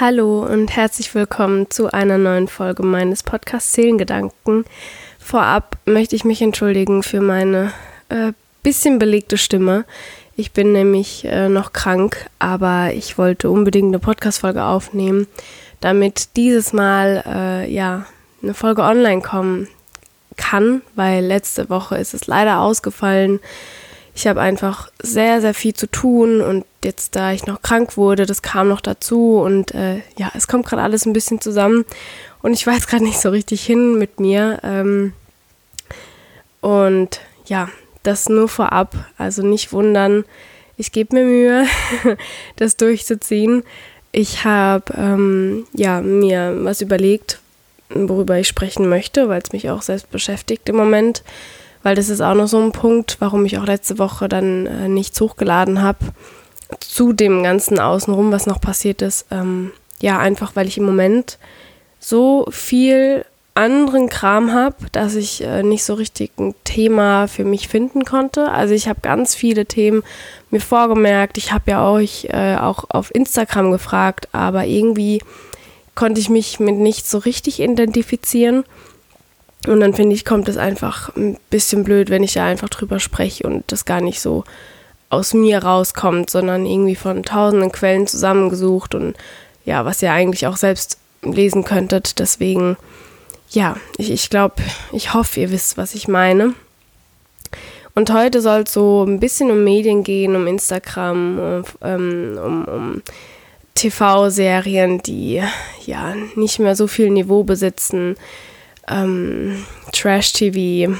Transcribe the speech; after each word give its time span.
Hallo 0.00 0.40
und 0.40 0.74
herzlich 0.74 1.14
willkommen 1.14 1.70
zu 1.70 1.92
einer 1.92 2.18
neuen 2.18 2.48
Folge 2.48 2.82
meines 2.82 3.22
Podcasts 3.22 3.74
Seelengedanken. 3.74 4.64
Vorab 5.20 5.76
möchte 5.84 6.16
ich 6.16 6.24
mich 6.24 6.42
entschuldigen 6.42 7.04
für 7.04 7.20
meine 7.20 7.72
äh, 8.08 8.32
bisschen 8.64 8.98
belegte 8.98 9.38
Stimme. 9.38 9.84
Ich 10.34 10.50
bin 10.50 10.72
nämlich 10.72 11.24
äh, 11.26 11.48
noch 11.48 11.72
krank, 11.72 12.28
aber 12.40 12.92
ich 12.92 13.18
wollte 13.18 13.48
unbedingt 13.48 13.86
eine 13.86 14.00
Podcast-Folge 14.00 14.64
aufnehmen, 14.64 15.28
damit 15.78 16.30
dieses 16.34 16.72
Mal 16.72 17.22
äh, 17.24 17.72
ja 17.72 18.04
eine 18.42 18.54
Folge 18.54 18.82
online 18.82 19.22
kommen 19.22 19.68
kann, 20.36 20.82
weil 20.96 21.24
letzte 21.24 21.70
Woche 21.70 21.98
ist 21.98 22.14
es 22.14 22.26
leider 22.26 22.58
ausgefallen 22.58 23.38
ich 24.14 24.28
habe 24.28 24.40
einfach 24.40 24.90
sehr, 25.02 25.40
sehr 25.40 25.54
viel 25.54 25.74
zu 25.74 25.90
tun 25.90 26.40
und 26.40 26.64
jetzt, 26.84 27.16
da 27.16 27.32
ich 27.32 27.46
noch 27.46 27.62
krank 27.62 27.96
wurde, 27.96 28.26
das 28.26 28.42
kam 28.42 28.68
noch 28.68 28.80
dazu 28.80 29.40
und 29.40 29.74
äh, 29.74 30.02
ja, 30.16 30.30
es 30.34 30.46
kommt 30.46 30.66
gerade 30.66 30.82
alles 30.82 31.04
ein 31.04 31.12
bisschen 31.12 31.40
zusammen 31.40 31.84
und 32.40 32.52
ich 32.52 32.64
weiß 32.64 32.86
gerade 32.86 33.02
nicht 33.02 33.20
so 33.20 33.30
richtig 33.30 33.64
hin 33.64 33.98
mit 33.98 34.20
mir. 34.20 34.60
Ähm, 34.62 35.14
und 36.60 37.20
ja, 37.46 37.68
das 38.04 38.28
nur 38.28 38.48
vorab, 38.48 38.94
also 39.18 39.42
nicht 39.42 39.72
wundern. 39.72 40.24
Ich 40.76 40.92
gebe 40.92 41.16
mir 41.16 41.24
Mühe, 41.24 41.66
das 42.56 42.76
durchzuziehen. 42.76 43.64
Ich 44.12 44.44
habe 44.44 44.94
ähm, 44.96 45.66
ja, 45.72 46.00
mir 46.00 46.56
was 46.60 46.80
überlegt, 46.80 47.40
worüber 47.88 48.38
ich 48.38 48.46
sprechen 48.46 48.88
möchte, 48.88 49.28
weil 49.28 49.42
es 49.42 49.52
mich 49.52 49.70
auch 49.70 49.82
selbst 49.82 50.10
beschäftigt 50.12 50.68
im 50.68 50.76
Moment 50.76 51.24
weil 51.84 51.94
das 51.94 52.08
ist 52.08 52.20
auch 52.20 52.34
noch 52.34 52.48
so 52.48 52.58
ein 52.60 52.72
Punkt, 52.72 53.18
warum 53.20 53.44
ich 53.44 53.58
auch 53.58 53.66
letzte 53.66 53.98
Woche 53.98 54.26
dann 54.28 54.66
äh, 54.66 54.88
nichts 54.88 55.20
hochgeladen 55.20 55.82
habe. 55.82 55.98
Zu 56.80 57.12
dem 57.12 57.44
ganzen 57.44 57.78
Außenrum, 57.78 58.32
was 58.32 58.46
noch 58.46 58.60
passiert 58.60 59.02
ist. 59.02 59.26
Ähm, 59.30 59.70
ja, 60.00 60.18
einfach 60.18 60.56
weil 60.56 60.66
ich 60.66 60.78
im 60.78 60.86
Moment 60.86 61.38
so 62.00 62.46
viel 62.50 63.24
anderen 63.54 64.08
Kram 64.08 64.52
habe, 64.52 64.76
dass 64.92 65.14
ich 65.14 65.42
äh, 65.44 65.62
nicht 65.62 65.84
so 65.84 65.94
richtig 65.94 66.32
ein 66.38 66.54
Thema 66.64 67.28
für 67.28 67.44
mich 67.44 67.68
finden 67.68 68.04
konnte. 68.04 68.50
Also 68.50 68.74
ich 68.74 68.88
habe 68.88 69.00
ganz 69.00 69.34
viele 69.34 69.66
Themen 69.66 70.02
mir 70.50 70.60
vorgemerkt. 70.60 71.38
Ich 71.38 71.52
habe 71.52 71.70
ja 71.70 71.88
euch 71.88 72.28
äh, 72.30 72.56
auch 72.56 72.84
auf 72.88 73.14
Instagram 73.14 73.70
gefragt, 73.70 74.28
aber 74.32 74.64
irgendwie 74.64 75.22
konnte 75.94 76.20
ich 76.20 76.30
mich 76.30 76.58
mit 76.58 76.76
nichts 76.76 77.10
so 77.10 77.18
richtig 77.18 77.60
identifizieren. 77.60 78.64
Und 79.66 79.80
dann 79.80 79.94
finde 79.94 80.14
ich, 80.14 80.24
kommt 80.24 80.48
es 80.48 80.56
einfach 80.56 81.14
ein 81.16 81.38
bisschen 81.50 81.84
blöd, 81.84 82.10
wenn 82.10 82.22
ich 82.22 82.34
da 82.34 82.44
einfach 82.44 82.68
drüber 82.68 83.00
spreche 83.00 83.46
und 83.46 83.64
das 83.68 83.84
gar 83.84 84.00
nicht 84.00 84.20
so 84.20 84.44
aus 85.08 85.32
mir 85.32 85.62
rauskommt, 85.62 86.28
sondern 86.28 86.66
irgendwie 86.66 86.96
von 86.96 87.22
tausenden 87.22 87.72
Quellen 87.72 88.06
zusammengesucht 88.06 88.94
und 88.94 89.16
ja, 89.64 89.84
was 89.84 90.02
ihr 90.02 90.12
eigentlich 90.12 90.46
auch 90.46 90.56
selbst 90.56 90.98
lesen 91.22 91.64
könntet. 91.64 92.18
Deswegen, 92.18 92.76
ja, 93.50 93.76
ich, 93.96 94.10
ich 94.10 94.28
glaube, 94.28 94.56
ich 94.92 95.14
hoffe, 95.14 95.40
ihr 95.40 95.50
wisst, 95.50 95.78
was 95.78 95.94
ich 95.94 96.08
meine. 96.08 96.54
Und 97.94 98.12
heute 98.12 98.40
soll 98.40 98.62
es 98.62 98.72
so 98.72 99.04
ein 99.04 99.20
bisschen 99.20 99.50
um 99.50 99.62
Medien 99.62 100.02
gehen, 100.02 100.34
um 100.34 100.46
Instagram, 100.46 101.38
um, 101.38 101.64
ähm, 101.80 102.38
um, 102.44 102.64
um 102.64 103.02
TV-Serien, 103.74 105.00
die 105.00 105.42
ja 105.86 106.14
nicht 106.34 106.58
mehr 106.58 106.76
so 106.76 106.86
viel 106.86 107.10
Niveau 107.10 107.44
besitzen 107.44 108.16
ähm, 108.88 109.64
Trash-TV 109.92 110.96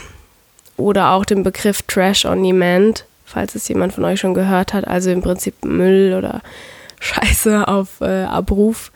oder 0.77 1.13
auch 1.13 1.25
den 1.25 1.43
Begriff 1.43 1.83
Trash 1.83 2.25
on 2.25 2.43
Demand, 2.43 3.05
falls 3.25 3.55
es 3.55 3.69
jemand 3.69 3.93
von 3.93 4.05
euch 4.05 4.21
schon 4.21 4.35
gehört 4.35 4.73
hat, 4.73 4.87
also 4.87 5.11
im 5.11 5.23
Prinzip 5.23 5.65
Müll 5.65 6.15
oder 6.17 6.43
Scheiße 7.01 7.69
auf 7.69 8.01
äh, 8.01 8.25
Abruf. 8.25 8.91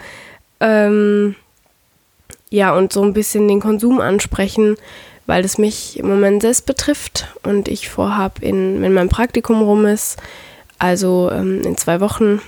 Ähm, 0.60 1.34
ja, 2.50 2.74
und 2.74 2.92
so 2.92 3.02
ein 3.02 3.12
bisschen 3.12 3.46
den 3.46 3.60
Konsum 3.60 4.00
ansprechen, 4.00 4.76
weil 5.26 5.44
es 5.44 5.58
mich 5.58 5.98
im 5.98 6.08
Moment 6.08 6.40
selbst 6.40 6.64
betrifft 6.64 7.28
und 7.42 7.68
ich 7.68 7.90
vorhabe, 7.90 8.40
wenn 8.40 8.92
mein 8.94 9.10
Praktikum 9.10 9.60
rum 9.60 9.84
ist, 9.84 10.16
also 10.78 11.30
ähm, 11.30 11.60
in 11.62 11.76
zwei 11.76 12.00
Wochen, 12.00 12.40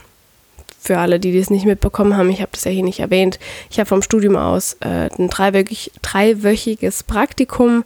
für 0.81 0.99
alle, 0.99 1.21
die 1.21 1.39
das 1.39 1.51
nicht 1.51 1.67
mitbekommen 1.67 2.17
haben, 2.17 2.31
ich 2.31 2.41
habe 2.41 2.53
das 2.53 2.65
ja 2.65 2.71
hier 2.71 2.83
nicht 2.83 3.01
erwähnt, 3.01 3.39
ich 3.71 3.79
habe 3.79 3.87
vom 3.87 4.03
Studium 4.03 4.37
aus 4.37 4.77
äh, 4.81 5.11
ein 5.19 5.29
dreiwöchig, 5.29 5.93
dreiwöchiges 6.03 7.03
Praktikum. 7.03 7.85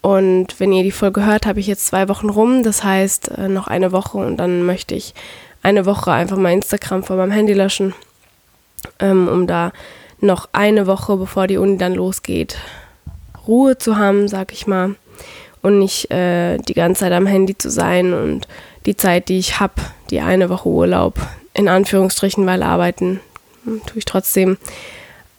Und 0.00 0.58
wenn 0.58 0.72
ihr 0.72 0.82
die 0.82 0.92
Folge 0.92 1.26
hört, 1.26 1.44
habe 1.44 1.60
ich 1.60 1.66
jetzt 1.66 1.86
zwei 1.86 2.08
Wochen 2.08 2.30
rum, 2.30 2.62
das 2.62 2.84
heißt 2.84 3.32
äh, 3.36 3.48
noch 3.48 3.66
eine 3.66 3.92
Woche 3.92 4.16
und 4.16 4.38
dann 4.38 4.62
möchte 4.62 4.94
ich 4.94 5.12
eine 5.62 5.84
Woche 5.84 6.12
einfach 6.12 6.38
mal 6.38 6.52
Instagram 6.52 7.02
von 7.02 7.18
meinem 7.18 7.32
Handy 7.32 7.52
löschen, 7.52 7.94
ähm, 8.98 9.28
um 9.28 9.46
da 9.46 9.72
noch 10.20 10.48
eine 10.52 10.86
Woche, 10.86 11.16
bevor 11.16 11.46
die 11.46 11.58
Uni 11.58 11.76
dann 11.76 11.94
losgeht, 11.94 12.56
Ruhe 13.46 13.76
zu 13.76 13.98
haben, 13.98 14.28
sag 14.28 14.52
ich 14.52 14.66
mal, 14.66 14.94
und 15.62 15.78
nicht 15.78 16.10
äh, 16.10 16.58
die 16.58 16.74
ganze 16.74 17.00
Zeit 17.00 17.12
am 17.12 17.26
Handy 17.26 17.58
zu 17.58 17.70
sein 17.70 18.14
und 18.14 18.48
die 18.86 18.96
Zeit, 18.96 19.28
die 19.28 19.38
ich 19.38 19.60
habe, 19.60 19.74
die 20.10 20.20
eine 20.20 20.48
Woche 20.48 20.68
Urlaub, 20.68 21.18
in 21.54 21.68
Anführungsstrichen, 21.68 22.46
weil 22.46 22.62
arbeiten 22.62 23.20
tue 23.64 23.98
ich 23.98 24.04
trotzdem, 24.04 24.58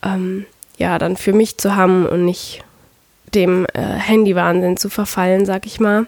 ähm, 0.04 0.46
ja, 0.78 0.98
dann 0.98 1.18
für 1.18 1.34
mich 1.34 1.58
zu 1.58 1.76
haben 1.76 2.06
und 2.06 2.26
nicht 2.26 2.64
dem 3.34 3.66
äh, 3.74 3.82
Handywahnsinn 3.82 4.78
zu 4.78 4.90
verfallen, 4.90 5.46
sag 5.46 5.66
ich 5.66 5.80
mal. 5.80 6.08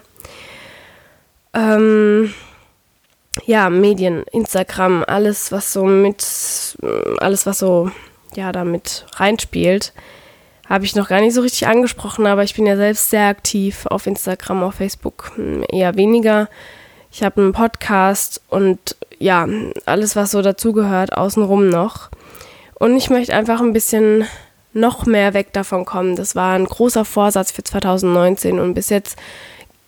Ähm, 1.54 2.32
ja, 3.46 3.70
Medien, 3.70 4.24
Instagram, 4.32 5.04
alles, 5.06 5.52
was 5.52 5.72
so 5.72 5.84
mit, 5.84 6.76
alles, 7.18 7.46
was 7.46 7.58
so, 7.58 7.90
ja, 8.34 8.52
damit 8.52 9.06
reinspielt, 9.16 9.92
habe 10.68 10.84
ich 10.84 10.96
noch 10.96 11.08
gar 11.08 11.20
nicht 11.20 11.34
so 11.34 11.42
richtig 11.42 11.66
angesprochen, 11.66 12.26
aber 12.26 12.42
ich 12.42 12.54
bin 12.54 12.66
ja 12.66 12.76
selbst 12.76 13.10
sehr 13.10 13.26
aktiv 13.26 13.86
auf 13.86 14.06
Instagram, 14.06 14.62
auf 14.62 14.74
Facebook 14.76 15.32
hm, 15.36 15.64
eher 15.68 15.94
weniger. 15.96 16.48
Ich 17.14 17.22
habe 17.22 17.40
einen 17.40 17.52
Podcast 17.52 18.40
und 18.48 18.96
ja, 19.20 19.46
alles, 19.86 20.16
was 20.16 20.32
so 20.32 20.42
dazugehört, 20.42 21.16
außenrum 21.16 21.68
noch. 21.68 22.08
Und 22.74 22.96
ich 22.96 23.08
möchte 23.08 23.32
einfach 23.34 23.60
ein 23.60 23.72
bisschen 23.72 24.24
noch 24.72 25.06
mehr 25.06 25.32
weg 25.32 25.52
davon 25.52 25.84
kommen. 25.84 26.16
Das 26.16 26.34
war 26.34 26.54
ein 26.54 26.64
großer 26.64 27.04
Vorsatz 27.04 27.52
für 27.52 27.62
2019 27.62 28.58
und 28.58 28.74
bis 28.74 28.88
jetzt 28.88 29.16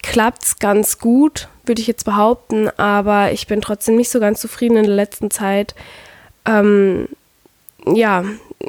klappt 0.05 0.45
es 0.45 0.59
ganz 0.61 1.01
gut, 1.01 1.49
würde 1.65 1.81
ich 1.81 1.89
jetzt 1.89 2.05
behaupten, 2.05 2.71
aber 2.77 3.33
ich 3.33 3.49
bin 3.49 3.61
trotzdem 3.61 3.97
nicht 3.97 4.11
so 4.11 4.21
ganz 4.21 4.41
zufrieden 4.41 4.77
in 4.77 4.85
der 4.85 4.95
letzten 4.95 5.33
Zeit. 5.33 5.75
Ähm, 6.45 7.09
ja, 7.87 8.23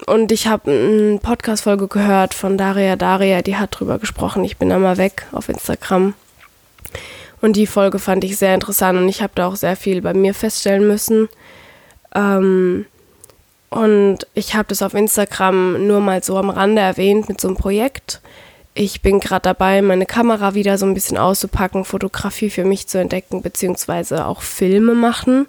und 0.07 0.31
ich 0.31 0.47
habe 0.47 0.71
eine 0.71 1.19
Podcast-Folge 1.19 1.87
gehört 1.87 2.33
von 2.33 2.57
Daria 2.57 2.95
Daria, 2.95 3.43
die 3.43 3.57
hat 3.57 3.79
drüber 3.79 3.99
gesprochen. 3.99 4.43
Ich 4.43 4.57
bin 4.57 4.69
da 4.69 4.79
mal 4.79 4.97
weg 4.97 5.27
auf 5.31 5.47
Instagram. 5.47 6.15
Und 7.41 7.55
die 7.55 7.67
Folge 7.67 7.99
fand 7.99 8.23
ich 8.23 8.37
sehr 8.37 8.53
interessant 8.53 8.97
und 8.97 9.07
ich 9.09 9.21
habe 9.21 9.33
da 9.35 9.47
auch 9.47 9.55
sehr 9.55 9.75
viel 9.75 10.01
bei 10.01 10.13
mir 10.13 10.33
feststellen 10.33 10.87
müssen. 10.87 11.29
Ähm, 12.15 12.85
und 13.69 14.19
ich 14.33 14.55
habe 14.55 14.69
das 14.69 14.81
auf 14.81 14.93
Instagram 14.93 15.85
nur 15.87 15.99
mal 15.99 16.23
so 16.23 16.37
am 16.37 16.49
Rande 16.49 16.81
erwähnt 16.81 17.29
mit 17.29 17.39
so 17.41 17.49
einem 17.49 17.57
Projekt. 17.57 18.21
Ich 18.73 19.01
bin 19.01 19.19
gerade 19.19 19.41
dabei, 19.41 19.81
meine 19.81 20.05
Kamera 20.05 20.53
wieder 20.53 20.77
so 20.77 20.85
ein 20.85 20.93
bisschen 20.93 21.17
auszupacken, 21.17 21.83
Fotografie 21.83 22.49
für 22.49 22.63
mich 22.63 22.87
zu 22.87 22.99
entdecken, 22.99 23.41
beziehungsweise 23.41 24.25
auch 24.25 24.41
Filme 24.41 24.93
machen. 24.93 25.47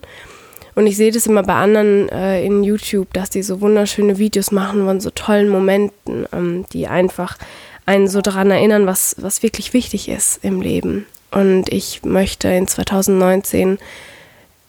Und 0.75 0.87
ich 0.87 0.97
sehe 0.97 1.12
das 1.12 1.26
immer 1.26 1.43
bei 1.43 1.55
anderen 1.55 2.09
äh, 2.09 2.44
in 2.44 2.65
YouTube, 2.65 3.12
dass 3.12 3.31
die 3.31 3.43
so 3.43 3.60
wunderschöne 3.60 4.19
Videos 4.19 4.50
machen 4.50 4.84
von 4.84 5.00
so 5.00 5.10
tollen 5.10 5.49
Momenten, 5.49 6.26
ähm, 6.32 6.65
die 6.72 6.87
einfach 6.87 7.37
einen 7.84 8.09
so 8.09 8.20
daran 8.20 8.50
erinnern, 8.50 8.87
was, 8.87 9.16
was 9.19 9.43
wirklich 9.43 9.72
wichtig 9.72 10.09
ist 10.09 10.44
im 10.44 10.60
Leben. 10.60 11.06
Und 11.31 11.72
ich 11.72 12.05
möchte 12.05 12.49
in 12.49 12.66
2019 12.66 13.78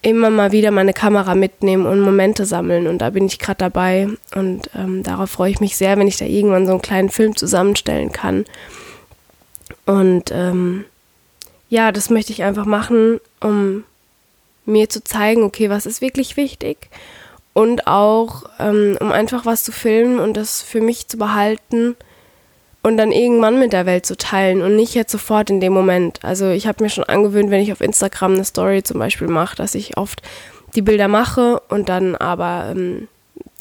immer 0.02 0.30
mal 0.30 0.52
wieder 0.52 0.72
meine 0.72 0.94
Kamera 0.94 1.36
mitnehmen 1.36 1.86
und 1.86 2.00
Momente 2.00 2.46
sammeln. 2.46 2.88
Und 2.88 3.00
da 3.00 3.09
bin 3.09 3.25
ich 3.25 3.40
gerade 3.40 3.58
dabei. 3.58 4.08
Und 4.36 4.69
ähm, 4.75 5.04
darauf 5.04 5.31
freue 5.31 5.51
ich 5.51 5.60
mich 5.60 5.78
sehr, 5.78 5.98
wenn 5.98 6.07
ich 6.07 6.18
da 6.18 6.25
irgendwann 6.25 6.66
so 6.66 6.72
einen 6.74 6.81
kleinen 6.81 7.10
Film 7.10 7.36
zusammenstellen 7.36 8.12
kann. 8.12 8.45
Und 9.86 10.31
ähm, 10.31 10.86
ja, 11.69 11.92
das 11.92 12.10
möchte 12.10 12.31
ich 12.31 12.44
einfach 12.44 12.66
machen, 12.66 13.19
um 13.42 13.84
mir 14.66 14.89
zu 14.89 15.04
zeigen, 15.04 15.44
okay, 15.44 15.69
was 15.69 15.86
ist 15.86 16.01
wirklich 16.01 16.38
wichtig. 16.38 16.89
Und 17.54 17.88
auch, 17.88 18.44
ähm, 18.60 18.98
um 19.00 19.12
einfach 19.12 19.45
was 19.45 19.63
zu 19.63 19.72
filmen 19.72 20.19
und 20.19 20.36
das 20.36 20.62
für 20.62 20.81
mich 20.81 21.07
zu 21.07 21.18
behalten 21.18 21.95
und 22.81 22.98
dann 22.98 23.12
irgendwann 23.12 23.60
mit 23.60 23.74
der 23.74 23.86
Welt 23.86 24.06
zu 24.06 24.16
teilen 24.16 24.62
und 24.62 24.76
nicht 24.76 24.96
jetzt 24.96 25.12
sofort 25.12 25.50
in 25.50 25.60
dem 25.60 25.74
Moment. 25.74 26.20
Also 26.24 26.50
ich 26.50 26.68
habe 26.68 26.84
mir 26.84 26.90
schon 26.90 27.04
angewöhnt, 27.04 27.52
wenn 27.52 27.62
ich 27.62 27.72
auf 27.72 27.81
Instagram 27.81 28.36
eine 28.36 28.46
Story 28.46 28.84
zum 28.84 29.00
Beispiel 29.00 29.28
mache, 29.28 29.56
dass 29.56 29.76
ich 29.76 29.98
oft 29.98 30.22
die 30.76 30.81
Bilder 30.81 31.08
mache 31.08 31.62
und 31.70 31.90
dann 31.90 32.16
aber 32.16 32.70
ähm, 32.72 33.08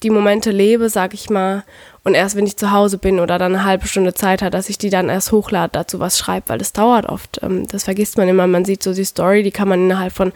die 0.03 0.09
Momente 0.09 0.51
lebe, 0.51 0.89
sag 0.89 1.13
ich 1.13 1.29
mal, 1.29 1.63
und 2.03 2.13
erst 2.13 2.35
wenn 2.35 2.47
ich 2.47 2.55
zu 2.55 2.71
Hause 2.71 2.97
bin 2.97 3.19
oder 3.19 3.37
dann 3.37 3.53
eine 3.53 3.65
halbe 3.65 3.87
Stunde 3.87 4.13
Zeit 4.13 4.41
hat, 4.41 4.53
dass 4.53 4.69
ich 4.69 4.77
die 4.77 4.89
dann 4.89 5.09
erst 5.09 5.31
hochlade, 5.31 5.71
dazu 5.73 5.99
was 5.99 6.17
schreibe, 6.17 6.49
weil 6.49 6.57
das 6.57 6.71
dauert 6.71 7.07
oft. 7.07 7.41
Ähm, 7.43 7.67
das 7.67 7.83
vergisst 7.83 8.17
man 8.17 8.27
immer. 8.27 8.47
Man 8.47 8.65
sieht 8.65 8.83
so 8.83 8.93
die 8.93 9.03
Story, 9.03 9.43
die 9.43 9.51
kann 9.51 9.67
man 9.67 9.81
innerhalb 9.81 10.13
von 10.13 10.31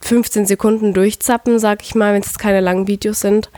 15 0.00 0.46
Sekunden 0.46 0.94
durchzappen, 0.94 1.58
sag 1.58 1.82
ich 1.82 1.94
mal, 1.94 2.14
wenn 2.14 2.22
es 2.22 2.38
keine 2.38 2.60
langen 2.60 2.86
Videos 2.86 3.20
sind. 3.20 3.50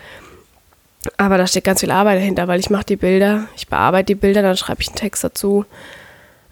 Aber 1.17 1.39
da 1.39 1.47
steht 1.47 1.65
ganz 1.65 1.81
viel 1.81 1.91
Arbeit 1.91 2.19
dahinter, 2.19 2.47
weil 2.47 2.61
ich 2.61 2.71
mache 2.71 2.85
die 2.85 2.97
Bilder, 2.97 3.47
ich 3.57 3.69
bearbeite 3.69 4.07
die 4.07 4.15
Bilder, 4.15 4.43
dann 4.43 4.57
schreibe 4.57 4.83
ich 4.83 4.89
einen 4.89 4.97
Text 4.97 5.25
dazu, 5.25 5.65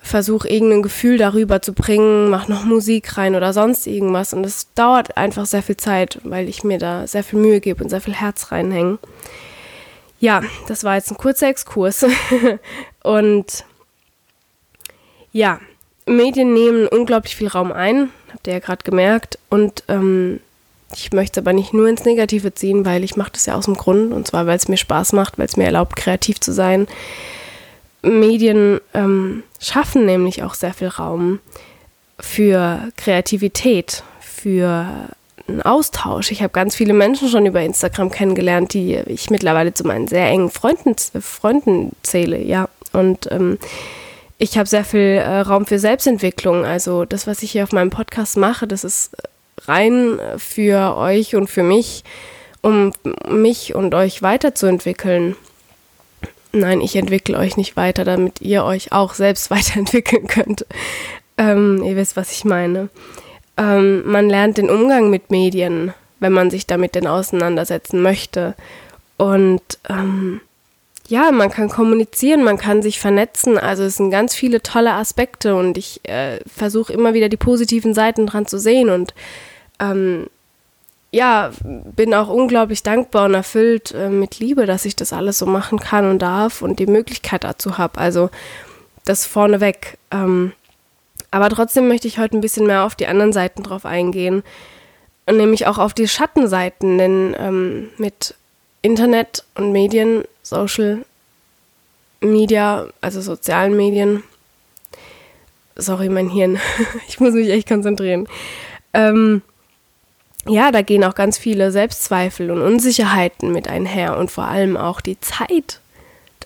versuche 0.00 0.48
irgendein 0.48 0.82
Gefühl 0.82 1.18
darüber 1.18 1.60
zu 1.60 1.74
bringen, 1.74 2.30
mache 2.30 2.50
noch 2.50 2.64
Musik 2.64 3.18
rein 3.18 3.34
oder 3.34 3.52
sonst 3.52 3.86
irgendwas. 3.86 4.32
Und 4.32 4.46
es 4.46 4.72
dauert 4.74 5.16
einfach 5.16 5.44
sehr 5.44 5.62
viel 5.62 5.76
Zeit, 5.76 6.18
weil 6.24 6.48
ich 6.48 6.64
mir 6.64 6.78
da 6.78 7.06
sehr 7.06 7.24
viel 7.24 7.38
Mühe 7.38 7.60
gebe 7.60 7.82
und 7.82 7.90
sehr 7.90 8.00
viel 8.00 8.14
Herz 8.14 8.50
reinhänge. 8.50 8.98
Ja, 10.20 10.42
das 10.66 10.82
war 10.82 10.96
jetzt 10.96 11.10
ein 11.10 11.18
kurzer 11.18 11.48
Exkurs. 11.48 12.06
und 13.02 13.64
ja, 15.32 15.60
Medien 16.06 16.54
nehmen 16.54 16.88
unglaublich 16.88 17.36
viel 17.36 17.48
Raum 17.48 17.70
ein, 17.70 18.10
habt 18.32 18.46
ihr 18.46 18.54
ja 18.54 18.58
gerade 18.60 18.82
gemerkt. 18.82 19.38
Und 19.50 19.84
ähm, 19.88 20.40
ich 20.94 21.12
möchte 21.12 21.40
es 21.40 21.44
aber 21.44 21.52
nicht 21.52 21.74
nur 21.74 21.88
ins 21.88 22.04
Negative 22.04 22.54
ziehen, 22.54 22.84
weil 22.84 23.04
ich 23.04 23.16
mache 23.16 23.32
das 23.32 23.46
ja 23.46 23.54
aus 23.56 23.66
dem 23.66 23.74
Grund. 23.74 24.12
Und 24.12 24.26
zwar, 24.26 24.46
weil 24.46 24.56
es 24.56 24.68
mir 24.68 24.76
Spaß 24.76 25.12
macht, 25.12 25.38
weil 25.38 25.46
es 25.46 25.56
mir 25.56 25.66
erlaubt, 25.66 25.96
kreativ 25.96 26.40
zu 26.40 26.52
sein. 26.52 26.86
Medien 28.02 28.80
ähm, 28.94 29.42
schaffen 29.60 30.06
nämlich 30.06 30.42
auch 30.42 30.54
sehr 30.54 30.72
viel 30.72 30.88
Raum 30.88 31.40
für 32.18 32.80
Kreativität, 32.96 34.02
für 34.20 35.08
einen 35.46 35.62
Austausch. 35.62 36.30
Ich 36.30 36.42
habe 36.42 36.52
ganz 36.52 36.74
viele 36.76 36.94
Menschen 36.94 37.28
schon 37.28 37.46
über 37.46 37.60
Instagram 37.60 38.10
kennengelernt, 38.10 38.72
die 38.74 38.94
ich 38.94 39.30
mittlerweile 39.30 39.74
zu 39.74 39.84
meinen 39.84 40.06
sehr 40.06 40.26
engen 40.26 40.50
Freunden, 40.50 40.94
Freunden 41.20 41.92
zähle, 42.02 42.38
ja. 42.38 42.68
Und 42.92 43.30
ähm, 43.30 43.58
ich 44.38 44.56
habe 44.56 44.68
sehr 44.68 44.84
viel 44.84 45.00
äh, 45.00 45.40
Raum 45.40 45.66
für 45.66 45.78
Selbstentwicklung. 45.78 46.64
Also 46.64 47.04
das, 47.04 47.26
was 47.26 47.42
ich 47.42 47.52
hier 47.52 47.64
auf 47.64 47.72
meinem 47.72 47.90
Podcast 47.90 48.36
mache, 48.36 48.66
das 48.66 48.84
ist 48.84 49.10
rein 49.66 50.18
für 50.36 50.96
euch 50.96 51.34
und 51.34 51.48
für 51.48 51.62
mich, 51.62 52.04
um 52.60 52.92
mich 53.28 53.74
und 53.74 53.94
euch 53.94 54.22
weiterzuentwickeln. 54.22 55.36
Nein, 56.52 56.80
ich 56.80 56.96
entwickle 56.96 57.36
euch 57.36 57.56
nicht 57.56 57.76
weiter, 57.76 58.04
damit 58.04 58.40
ihr 58.40 58.64
euch 58.64 58.92
auch 58.92 59.14
selbst 59.14 59.50
weiterentwickeln 59.50 60.26
könnt. 60.26 60.66
Ähm, 61.36 61.82
ihr 61.84 61.96
wisst, 61.96 62.16
was 62.16 62.32
ich 62.32 62.44
meine. 62.44 62.88
Ähm, 63.56 64.02
man 64.06 64.28
lernt 64.28 64.58
den 64.58 64.70
Umgang 64.70 65.10
mit 65.10 65.30
Medien, 65.30 65.92
wenn 66.20 66.32
man 66.32 66.50
sich 66.50 66.66
damit 66.66 66.94
denn 66.94 67.06
auseinandersetzen 67.06 68.02
möchte. 68.02 68.54
Und 69.16 69.62
ähm, 69.88 70.40
ja, 71.08 71.32
man 71.32 71.50
kann 71.50 71.70
kommunizieren, 71.70 72.44
man 72.44 72.58
kann 72.58 72.82
sich 72.82 73.00
vernetzen. 73.00 73.56
Also 73.58 73.82
es 73.82 73.96
sind 73.96 74.10
ganz 74.10 74.34
viele 74.34 74.62
tolle 74.62 74.92
Aspekte 74.92 75.56
und 75.56 75.78
ich 75.78 76.06
äh, 76.06 76.38
versuche 76.46 76.92
immer 76.92 77.14
wieder 77.14 77.30
die 77.30 77.38
positiven 77.38 77.94
Seiten 77.94 78.26
dran 78.26 78.46
zu 78.46 78.58
sehen 78.58 78.90
und 78.90 79.14
ähm, 79.80 80.26
ja, 81.10 81.50
bin 81.64 82.12
auch 82.12 82.28
unglaublich 82.28 82.82
dankbar 82.82 83.24
und 83.24 83.34
erfüllt 83.34 83.92
äh, 83.92 84.10
mit 84.10 84.38
Liebe, 84.38 84.66
dass 84.66 84.84
ich 84.84 84.96
das 84.96 85.14
alles 85.14 85.38
so 85.38 85.46
machen 85.46 85.78
kann 85.78 86.10
und 86.10 86.18
darf 86.18 86.60
und 86.60 86.78
die 86.78 86.86
Möglichkeit 86.86 87.44
dazu 87.44 87.78
habe. 87.78 87.98
Also 87.98 88.28
das 89.06 89.24
vorneweg. 89.24 89.96
Ähm, 90.10 90.52
aber 91.30 91.48
trotzdem 91.48 91.88
möchte 91.88 92.06
ich 92.06 92.18
heute 92.18 92.36
ein 92.36 92.42
bisschen 92.42 92.66
mehr 92.66 92.84
auf 92.84 92.94
die 92.94 93.06
anderen 93.06 93.32
Seiten 93.32 93.62
drauf 93.62 93.86
eingehen. 93.86 94.42
Nämlich 95.30 95.66
auch 95.66 95.78
auf 95.78 95.94
die 95.94 96.08
Schattenseiten, 96.08 96.98
denn 96.98 97.36
ähm, 97.38 97.88
mit 97.96 98.34
Internet 98.82 99.44
und 99.54 99.72
Medien, 99.72 100.24
Social 100.42 101.04
Media, 102.20 102.88
also 103.00 103.20
sozialen 103.20 103.76
Medien, 103.76 104.22
sorry, 105.76 106.08
mein 106.08 106.28
Hirn, 106.28 106.58
ich 107.08 107.20
muss 107.20 107.34
mich 107.34 107.48
echt 107.48 107.68
konzentrieren. 107.68 108.28
Ähm, 108.92 109.42
ja, 110.46 110.72
da 110.72 110.82
gehen 110.82 111.04
auch 111.04 111.14
ganz 111.14 111.38
viele 111.38 111.70
Selbstzweifel 111.70 112.50
und 112.50 112.62
Unsicherheiten 112.62 113.52
mit 113.52 113.68
einher 113.68 114.16
und 114.16 114.30
vor 114.30 114.44
allem 114.44 114.76
auch 114.76 115.00
die 115.00 115.20
Zeit. 115.20 115.80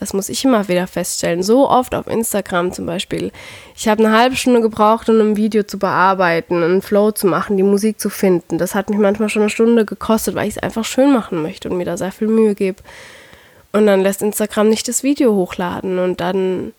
Das 0.02 0.14
muss 0.14 0.28
ich 0.28 0.44
immer 0.44 0.66
wieder 0.66 0.88
feststellen. 0.88 1.44
So 1.44 1.70
oft 1.70 1.94
auf 1.94 2.08
Instagram 2.08 2.72
zum 2.72 2.86
Beispiel. 2.86 3.30
Ich 3.76 3.86
habe 3.86 4.04
eine 4.04 4.18
halbe 4.18 4.34
Stunde 4.34 4.60
gebraucht, 4.60 5.08
um 5.08 5.20
ein 5.20 5.36
Video 5.36 5.62
zu 5.62 5.78
bearbeiten, 5.78 6.60
einen 6.60 6.82
Flow 6.82 7.12
zu 7.12 7.28
machen, 7.28 7.56
die 7.56 7.62
Musik 7.62 8.00
zu 8.00 8.10
finden. 8.10 8.58
Das 8.58 8.74
hat 8.74 8.90
mich 8.90 8.98
manchmal 8.98 9.28
schon 9.28 9.42
eine 9.42 9.50
Stunde 9.50 9.84
gekostet, 9.84 10.34
weil 10.34 10.48
ich 10.48 10.56
es 10.56 10.62
einfach 10.62 10.84
schön 10.84 11.12
machen 11.12 11.40
möchte 11.40 11.70
und 11.70 11.76
mir 11.76 11.84
da 11.84 11.96
sehr 11.96 12.10
viel 12.10 12.26
Mühe 12.26 12.56
gebe. 12.56 12.82
Und 13.70 13.86
dann 13.86 14.00
lässt 14.00 14.22
Instagram 14.22 14.70
nicht 14.70 14.88
das 14.88 15.04
Video 15.04 15.36
hochladen 15.36 16.00
und 16.00 16.20
dann, 16.20 16.72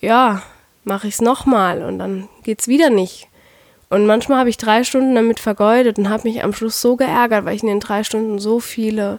ja, 0.00 0.42
mache 0.84 1.08
ich 1.08 1.14
es 1.14 1.20
nochmal 1.20 1.82
und 1.82 1.98
dann 1.98 2.28
geht 2.44 2.60
es 2.60 2.68
wieder 2.68 2.90
nicht. 2.90 3.26
Und 3.90 4.06
manchmal 4.06 4.38
habe 4.38 4.50
ich 4.50 4.56
drei 4.56 4.84
Stunden 4.84 5.16
damit 5.16 5.40
vergeudet 5.40 5.98
und 5.98 6.08
habe 6.08 6.28
mich 6.28 6.44
am 6.44 6.52
Schluss 6.52 6.80
so 6.80 6.94
geärgert, 6.94 7.44
weil 7.44 7.56
ich 7.56 7.62
in 7.62 7.68
den 7.68 7.80
drei 7.80 8.04
Stunden 8.04 8.38
so 8.38 8.60
viele 8.60 9.18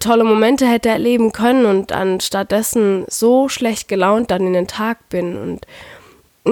tolle 0.00 0.24
Momente 0.24 0.66
hätte 0.66 0.88
erleben 0.88 1.32
können 1.32 1.66
und 1.66 1.90
dann 1.90 2.20
stattdessen 2.20 3.04
so 3.08 3.48
schlecht 3.48 3.88
gelaunt 3.88 4.30
dann 4.30 4.46
in 4.46 4.52
den 4.54 4.66
Tag 4.66 5.08
bin. 5.08 5.36
Und 5.36 5.66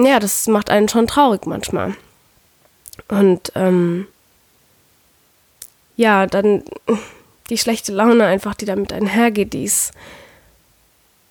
ja, 0.05 0.19
das 0.19 0.47
macht 0.47 0.69
einen 0.69 0.89
schon 0.89 1.07
traurig 1.07 1.45
manchmal. 1.45 1.95
Und 3.07 3.51
ähm, 3.55 4.07
ja, 5.95 6.25
dann 6.25 6.63
die 7.49 7.57
schlechte 7.57 7.91
Laune 7.91 8.25
einfach, 8.25 8.55
die 8.55 8.65
damit 8.65 8.93
einhergeht, 8.93 9.53
die 9.53 9.65
ist 9.65 9.91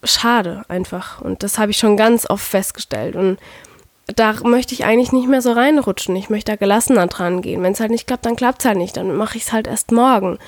schade 0.04 0.64
einfach. 0.68 1.20
Und 1.20 1.42
das 1.42 1.58
habe 1.58 1.70
ich 1.70 1.78
schon 1.78 1.96
ganz 1.96 2.28
oft 2.28 2.44
festgestellt. 2.44 3.16
Und 3.16 3.38
da 4.06 4.34
möchte 4.44 4.74
ich 4.74 4.84
eigentlich 4.84 5.12
nicht 5.12 5.28
mehr 5.28 5.42
so 5.42 5.52
reinrutschen. 5.52 6.16
Ich 6.16 6.30
möchte 6.30 6.52
da 6.52 6.56
gelassener 6.56 7.06
dran 7.06 7.42
gehen. 7.42 7.62
Wenn 7.62 7.72
es 7.72 7.80
halt 7.80 7.90
nicht 7.90 8.06
klappt, 8.06 8.26
dann 8.26 8.36
klappt 8.36 8.60
es 8.60 8.66
halt 8.66 8.78
nicht. 8.78 8.96
Dann 8.96 9.14
mache 9.14 9.36
ich 9.36 9.44
es 9.44 9.52
halt 9.52 9.66
erst 9.66 9.92
morgen. 9.92 10.38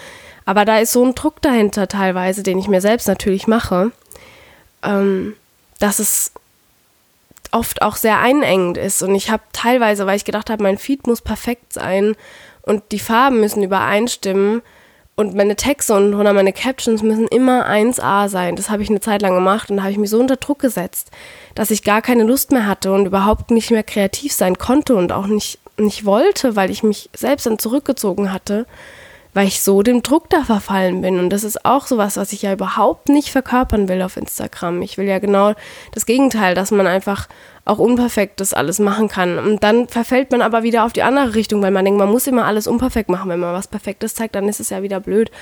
Aber 0.45 0.65
da 0.65 0.79
ist 0.79 0.93
so 0.93 1.05
ein 1.05 1.15
Druck 1.15 1.41
dahinter 1.43 1.89
teilweise, 1.89 2.43
den 2.43 2.59
ich 2.59 2.69
mir 2.69 2.81
selbst 2.81 3.09
natürlich 3.09 3.47
mache, 3.47 3.93
ähm, 4.83 5.35
dass 5.79 5.99
es 5.99 6.33
oft 7.51 7.83
auch 7.83 7.97
sehr 7.97 8.19
einengend 8.21 8.77
ist. 8.77 9.03
Und 9.03 9.15
ich 9.15 9.31
habe 9.31 9.43
teilweise, 9.53 10.07
weil 10.07 10.17
ich 10.17 10.25
gedacht 10.25 10.51
habe, 10.51 10.63
mein 10.63 10.79
Feed 10.79 11.07
muss 11.07 11.23
perfekt 11.23 11.73
sein 11.73 12.17
und 12.63 12.83
die 12.93 12.99
Farben 12.99 13.41
müssen 13.41 13.63
übereinstimmen, 13.63 14.63
und 15.17 15.35
meine 15.35 15.57
Texte 15.57 15.95
und 15.95 16.15
oder 16.15 16.33
meine 16.33 16.53
Captions 16.53 17.03
müssen 17.03 17.29
immer 17.29 17.67
1A 17.69 18.29
sein. 18.29 18.57
Das 18.57 18.71
habe 18.71 18.83
ich 18.83 18.91
eine 18.91 19.01
Zeit 19.01 19.23
lang 19.23 19.35
gemacht 19.35 19.71
und 19.71 19.81
habe 19.81 19.93
ich 19.93 19.99
mich 19.99 20.11
so 20.11 20.19
unter 20.19 20.37
Druck 20.37 20.59
gesetzt, 20.59 21.11
dass 21.55 21.71
ich 21.71 21.85
gar 21.85 22.03
keine 22.03 22.25
Lust 22.25 22.51
mehr 22.51 22.67
hatte 22.67 22.93
und 22.93 23.07
überhaupt 23.07 23.51
nicht 23.51 23.71
mehr 23.71 23.85
kreativ 23.85 24.33
sein 24.33 24.59
konnte 24.59 24.97
und 24.97 25.13
auch 25.13 25.27
nicht, 25.27 25.61
nicht 25.77 26.05
wollte, 26.05 26.57
weil 26.57 26.71
ich 26.71 26.83
mich 26.83 27.11
selbst 27.15 27.47
dann 27.47 27.59
zurückgezogen 27.59 28.33
hatte 28.33 28.67
weil 29.35 29.49
ich 29.49 29.63
so 29.63 29.83
dem 29.83 30.03
Druck 30.03 30.31
da 30.31 30.45
verfallen 30.45 31.03
bin. 31.03 31.19
Und 31.19 31.31
das 31.31 31.43
ist 31.43 31.65
auch 31.65 31.87
sowas, 31.87 32.17
was 32.17 32.33
ich 32.33 32.43
ja 32.43 32.53
überhaupt 32.53 33.09
nicht 33.09 33.31
verkörpern 33.31 33.89
will 33.89 34.01
auf 34.01 34.17
Instagram. 34.17 34.81
Ich 34.83 34.97
will 34.97 35.07
ja 35.07 35.19
genau 35.19 35.55
das 35.93 36.07
Gegenteil, 36.07 36.55
dass 36.55 36.71
man 36.71 36.87
einfach 36.87 37.29
auch 37.65 37.79
unperfekt 37.79 38.41
das 38.41 38.55
alles 38.55 38.79
machen 38.79 39.09
kann. 39.09 39.39
Und 39.39 39.65
dann 39.65 39.89
verfällt 39.89 40.31
man 40.31 40.41
aber 40.41 40.63
wieder 40.63 40.85
auf 40.85 40.93
die 40.93 41.03
andere 41.03 41.35
Richtung, 41.35 41.61
weil 41.63 41.73
man 41.73 41.85
denkt, 41.85 41.99
man 41.99 42.11
muss 42.11 42.29
immer 42.29 42.45
alles 42.45 42.69
unperfekt 42.69 43.11
machen. 43.11 43.29
Wenn 43.29 43.41
man 43.41 43.53
was 43.53 43.67
Perfektes 43.67 44.15
zeigt, 44.15 44.37
dann 44.37 44.49
ist 44.49 44.61
es 44.61 44.71
ja 44.71 44.83
wieder 44.83 45.01
blöd. 45.01 45.33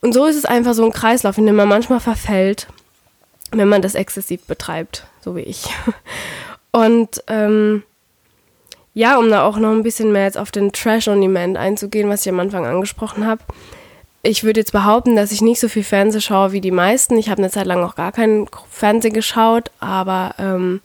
Und 0.00 0.12
so 0.12 0.26
ist 0.26 0.36
es 0.36 0.44
einfach 0.44 0.74
so 0.74 0.84
ein 0.84 0.92
Kreislauf, 0.92 1.36
in 1.36 1.46
dem 1.46 1.56
man 1.56 1.68
manchmal 1.68 2.00
verfällt, 2.00 2.68
wenn 3.50 3.68
man 3.68 3.82
das 3.82 3.96
exzessiv 3.96 4.44
betreibt, 4.44 5.06
so 5.20 5.34
wie 5.34 5.40
ich. 5.40 5.64
Und 6.72 7.22
ähm, 7.26 7.82
ja, 8.96 9.18
um 9.18 9.28
da 9.28 9.44
auch 9.44 9.58
noch 9.58 9.72
ein 9.72 9.82
bisschen 9.82 10.10
mehr 10.10 10.24
jetzt 10.24 10.38
auf 10.38 10.50
den 10.50 10.72
Trash 10.72 11.06
on 11.06 11.20
Demand 11.20 11.58
einzugehen, 11.58 12.08
was 12.08 12.24
ich 12.24 12.32
am 12.32 12.40
Anfang 12.40 12.64
angesprochen 12.64 13.26
habe. 13.26 13.42
Ich 14.22 14.42
würde 14.42 14.60
jetzt 14.60 14.72
behaupten, 14.72 15.16
dass 15.16 15.32
ich 15.32 15.42
nicht 15.42 15.60
so 15.60 15.68
viel 15.68 15.84
Fernseh 15.84 16.22
schaue 16.22 16.52
wie 16.52 16.62
die 16.62 16.70
meisten. 16.70 17.18
Ich 17.18 17.28
habe 17.28 17.42
eine 17.42 17.50
Zeit 17.50 17.66
lang 17.66 17.84
auch 17.84 17.94
gar 17.94 18.10
keinen 18.10 18.48
Fernsehen 18.70 19.12
geschaut, 19.12 19.70
aber 19.80 20.34
ähm, 20.38 20.80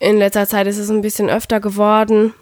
in 0.00 0.18
letzter 0.18 0.48
Zeit 0.48 0.66
ist 0.66 0.78
es 0.78 0.90
ein 0.90 1.02
bisschen 1.02 1.30
öfter 1.30 1.60
geworden. 1.60 2.34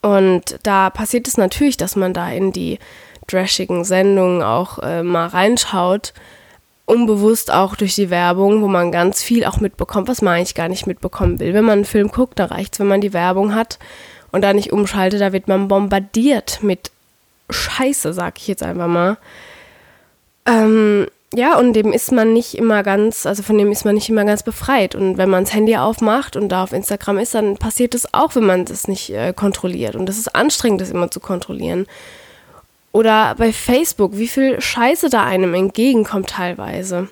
Und 0.00 0.60
da 0.62 0.88
passiert 0.88 1.26
es 1.26 1.36
natürlich, 1.36 1.76
dass 1.76 1.96
man 1.96 2.14
da 2.14 2.30
in 2.30 2.52
die 2.52 2.78
trashigen 3.26 3.82
Sendungen 3.82 4.44
auch 4.44 4.78
äh, 4.78 5.02
mal 5.02 5.26
reinschaut 5.26 6.14
unbewusst 6.86 7.52
auch 7.52 7.76
durch 7.76 7.94
die 7.94 8.10
Werbung, 8.10 8.62
wo 8.62 8.68
man 8.68 8.92
ganz 8.92 9.22
viel 9.22 9.44
auch 9.44 9.60
mitbekommt, 9.60 10.08
was 10.08 10.22
man 10.22 10.34
eigentlich 10.34 10.54
gar 10.54 10.68
nicht 10.68 10.86
mitbekommen 10.86 11.40
will. 11.40 11.54
Wenn 11.54 11.64
man 11.64 11.78
einen 11.78 11.84
Film 11.84 12.08
guckt, 12.08 12.38
da 12.38 12.46
reicht 12.46 12.74
es, 12.74 12.80
wenn 12.80 12.88
man 12.88 13.00
die 13.00 13.12
Werbung 13.12 13.54
hat 13.54 13.78
und 14.30 14.42
da 14.42 14.52
nicht 14.52 14.72
umschaltet, 14.72 15.20
da 15.20 15.32
wird 15.32 15.48
man 15.48 15.68
bombardiert 15.68 16.60
mit 16.62 16.90
Scheiße, 17.50 18.12
sag 18.12 18.38
ich 18.38 18.48
jetzt 18.48 18.62
einfach 18.62 18.88
mal. 18.88 19.16
Ähm, 20.46 21.06
ja, 21.34 21.58
und 21.58 21.72
dem 21.72 21.92
ist 21.92 22.12
man 22.12 22.34
nicht 22.34 22.54
immer 22.54 22.82
ganz, 22.82 23.24
also 23.24 23.42
von 23.42 23.56
dem 23.56 23.72
ist 23.72 23.84
man 23.84 23.94
nicht 23.94 24.08
immer 24.10 24.24
ganz 24.24 24.42
befreit. 24.42 24.94
Und 24.94 25.16
wenn 25.16 25.30
man 25.30 25.44
das 25.44 25.54
Handy 25.54 25.76
aufmacht 25.76 26.36
und 26.36 26.50
da 26.50 26.62
auf 26.62 26.72
Instagram 26.72 27.18
ist, 27.18 27.34
dann 27.34 27.56
passiert 27.56 27.94
das 27.94 28.12
auch, 28.12 28.34
wenn 28.34 28.44
man 28.44 28.66
das 28.66 28.86
nicht 28.86 29.10
äh, 29.10 29.32
kontrolliert. 29.32 29.96
Und 29.96 30.06
das 30.06 30.18
ist 30.18 30.34
anstrengend, 30.34 30.82
das 30.82 30.90
immer 30.90 31.10
zu 31.10 31.20
kontrollieren. 31.20 31.86
Oder 32.92 33.34
bei 33.36 33.52
Facebook, 33.52 34.16
wie 34.16 34.28
viel 34.28 34.60
Scheiße 34.60 35.08
da 35.08 35.24
einem 35.24 35.54
entgegenkommt 35.54 36.30
teilweise. 36.30 37.08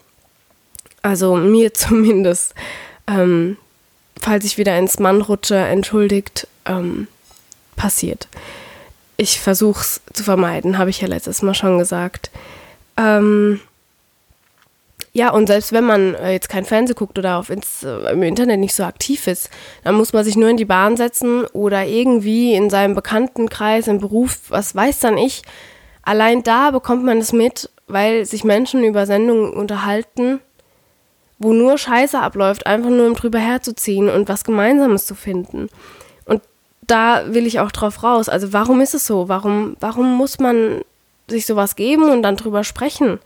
Also 1.03 1.37
mir 1.37 1.75
zumindest. 1.75 2.55
Ähm, 3.07 3.57
falls 4.21 4.45
ich 4.45 4.59
wieder 4.59 4.79
ins 4.79 4.99
Mann 4.99 5.23
rutsche, 5.23 5.57
entschuldigt, 5.57 6.47
ähm, 6.67 7.09
passiert. 7.77 8.29
Ich 9.17 9.41
versuche 9.41 9.81
es 9.81 10.01
zu 10.13 10.23
vermeiden, 10.23 10.79
habe 10.79 10.91
ich 10.91 11.01
ja 11.01 11.09
letztes 11.09 11.43
Mal 11.43 11.55
schon 11.55 11.79
gesagt. 11.79 12.31
Ähm, 12.97 13.61
Ja, 15.13 15.31
und 15.33 15.49
selbst 15.49 15.73
wenn 15.73 15.85
man 15.85 16.15
äh, 16.15 16.33
jetzt 16.33 16.49
kein 16.49 16.65
Fernsehen 16.65 16.95
guckt 16.95 17.19
oder 17.19 17.39
auf 17.39 17.51
Inst 17.51 17.83
äh, 17.83 18.13
im 18.13 18.23
Internet 18.23 18.61
nicht 18.61 18.75
so 18.75 18.85
aktiv 18.85 19.27
ist, 19.27 19.51
dann 19.83 19.97
muss 19.97 20.13
man 20.13 20.25
sich 20.25 20.37
nur 20.37 20.49
in 20.49 20.57
die 20.57 20.65
Bahn 20.65 20.97
setzen 20.97 21.47
oder 21.47 21.85
irgendwie 21.85 22.55
in 22.55 22.71
seinem 22.71 22.95
Bekanntenkreis, 22.95 23.89
im 23.89 23.99
Beruf, 23.99 24.39
was 24.49 24.75
weiß 24.75 25.01
dann 25.01 25.19
ich. 25.19 25.43
Allein 26.03 26.45
da 26.45 26.71
bekommt 26.71 27.05
man 27.05 27.19
es 27.19 27.33
mit, 27.33 27.71
weil 27.89 28.25
sich 28.25 28.45
Menschen 28.45 28.85
über 28.85 29.05
Sendungen 29.05 29.53
unterhalten, 29.53 30.41
wo 31.41 31.53
nur 31.53 31.77
Scheiße 31.77 32.19
abläuft, 32.19 32.67
einfach 32.67 32.91
nur 32.91 33.07
um 33.07 33.15
drüber 33.15 33.41
herzuziehen 33.41 34.09
und 34.09 34.29
was 34.29 34.45
Gemeinsames 34.45 35.07
zu 35.07 35.17
finden. 35.17 35.69
Und 36.25 36.41
da 36.83 37.35
will 37.35 37.47
ich 37.47 37.59
auch 37.59 37.73
drauf 37.73 38.05
raus. 38.05 38.29
Also 38.29 38.53
warum 38.53 38.81
ist 38.81 38.95
es 38.95 39.07
so? 39.07 39.29
Warum, 39.29 39.77
warum 39.81 40.17
muss 40.17 40.39
man 40.39 40.83
sich 41.27 41.47
sowas 41.47 41.75
geben 41.75 42.11
und 42.11 42.23
dann 42.23 42.37
drüber 42.37 42.63
sprechen? 42.63 43.19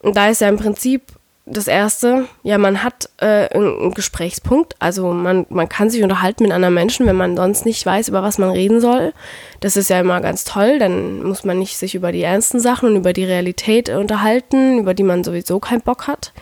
Und 0.00 0.16
da 0.16 0.28
ist 0.28 0.40
ja 0.40 0.48
im 0.48 0.56
Prinzip 0.56 1.02
das 1.48 1.68
Erste, 1.68 2.26
ja, 2.42 2.58
man 2.58 2.82
hat 2.82 3.08
äh, 3.18 3.48
einen 3.54 3.94
Gesprächspunkt, 3.94 4.74
also 4.80 5.12
man, 5.12 5.46
man 5.48 5.68
kann 5.68 5.90
sich 5.90 6.02
unterhalten 6.02 6.42
mit 6.42 6.52
anderen 6.52 6.74
Menschen, 6.74 7.06
wenn 7.06 7.14
man 7.14 7.36
sonst 7.36 7.64
nicht 7.64 7.86
weiß, 7.86 8.08
über 8.08 8.22
was 8.24 8.38
man 8.38 8.50
reden 8.50 8.80
soll. 8.80 9.12
Das 9.60 9.76
ist 9.76 9.88
ja 9.88 10.00
immer 10.00 10.20
ganz 10.20 10.42
toll, 10.42 10.80
dann 10.80 11.22
muss 11.22 11.44
man 11.44 11.60
nicht 11.60 11.76
sich 11.78 11.94
über 11.94 12.10
die 12.10 12.24
ernsten 12.24 12.58
Sachen 12.58 12.88
und 12.88 12.96
über 12.96 13.12
die 13.12 13.24
Realität 13.24 13.88
unterhalten, 13.90 14.80
über 14.80 14.92
die 14.92 15.04
man 15.04 15.22
sowieso 15.22 15.60
keinen 15.60 15.82
Bock 15.82 16.08
hat. 16.08 16.32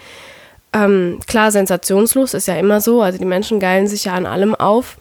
Ähm, 0.72 1.20
klar, 1.26 1.52
sensationslos 1.52 2.32
ist 2.32 2.48
ja 2.48 2.56
immer 2.56 2.80
so, 2.80 3.02
also 3.02 3.18
die 3.18 3.26
Menschen 3.26 3.60
geilen 3.60 3.86
sich 3.86 4.06
ja 4.06 4.14
an 4.14 4.24
allem 4.24 4.54
auf. 4.54 4.96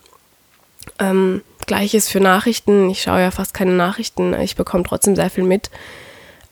Ähm, 0.99 1.41
Gleiches 1.65 2.09
für 2.09 2.19
Nachrichten, 2.19 2.89
ich 2.89 3.01
schaue 3.01 3.21
ja 3.21 3.31
fast 3.31 3.53
keine 3.53 3.71
Nachrichten, 3.71 4.33
ich 4.33 4.57
bekomme 4.57 4.83
trotzdem 4.83 5.15
sehr 5.15 5.29
viel 5.29 5.45
mit. 5.45 5.69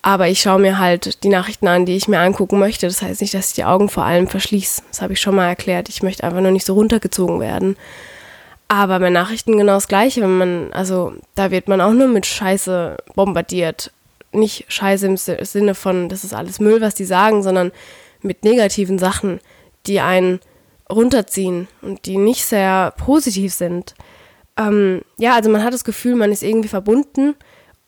Aber 0.02 0.28
ich 0.28 0.42
schaue 0.42 0.60
mir 0.60 0.80
halt 0.80 1.24
die 1.24 1.30
Nachrichten 1.30 1.68
an, 1.68 1.86
die 1.86 1.96
ich 1.96 2.08
mir 2.08 2.20
angucken 2.20 2.58
möchte. 2.58 2.88
Das 2.88 3.02
heißt 3.02 3.22
nicht, 3.22 3.34
dass 3.34 3.50
ich 3.50 3.54
die 3.54 3.66
Augen 3.66 3.88
vor 3.88 4.04
allem 4.04 4.28
verschließe. 4.28 4.82
Das 4.90 5.02
habe 5.02 5.14
ich 5.14 5.22
schon 5.22 5.36
mal 5.36 5.48
erklärt. 5.48 5.90
Ich 5.90 6.02
möchte 6.02 6.24
einfach 6.24 6.42
nur 6.42 6.52
nicht 6.52 6.66
so 6.66 6.74
runtergezogen 6.74 7.40
werden. 7.40 7.78
Aber 8.68 9.00
bei 9.00 9.10
Nachrichten 9.10 9.58
genau 9.58 9.74
das 9.74 9.88
Gleiche. 9.88 10.22
Wenn 10.22 10.38
man, 10.38 10.74
also 10.74 11.14
da 11.36 11.52
wird 11.52 11.68
man 11.68 11.82
auch 11.82 11.94
nur 11.94 12.08
mit 12.08 12.26
Scheiße 12.26 12.98
bombardiert. 13.16 13.92
Nicht 14.32 14.66
Scheiße 14.70 15.06
im 15.06 15.18
Sinne 15.18 15.76
von, 15.76 16.10
das 16.10 16.24
ist 16.24 16.34
alles 16.34 16.60
Müll, 16.60 16.82
was 16.82 16.96
die 16.96 17.06
sagen, 17.06 17.44
sondern 17.44 17.72
mit 18.22 18.44
negativen 18.44 18.98
Sachen, 18.98 19.40
die 19.86 20.00
einen 20.00 20.40
runterziehen 20.90 21.68
und 21.82 22.06
die 22.06 22.18
nicht 22.18 22.46
sehr 22.46 22.94
positiv 22.98 23.54
sind. 23.54 23.94
Ähm, 24.58 25.02
ja, 25.18 25.36
also 25.36 25.50
man 25.50 25.64
hat 25.64 25.74
das 25.74 25.84
Gefühl, 25.84 26.16
man 26.16 26.32
ist 26.32 26.44
irgendwie 26.44 26.70
verbunden 26.70 27.36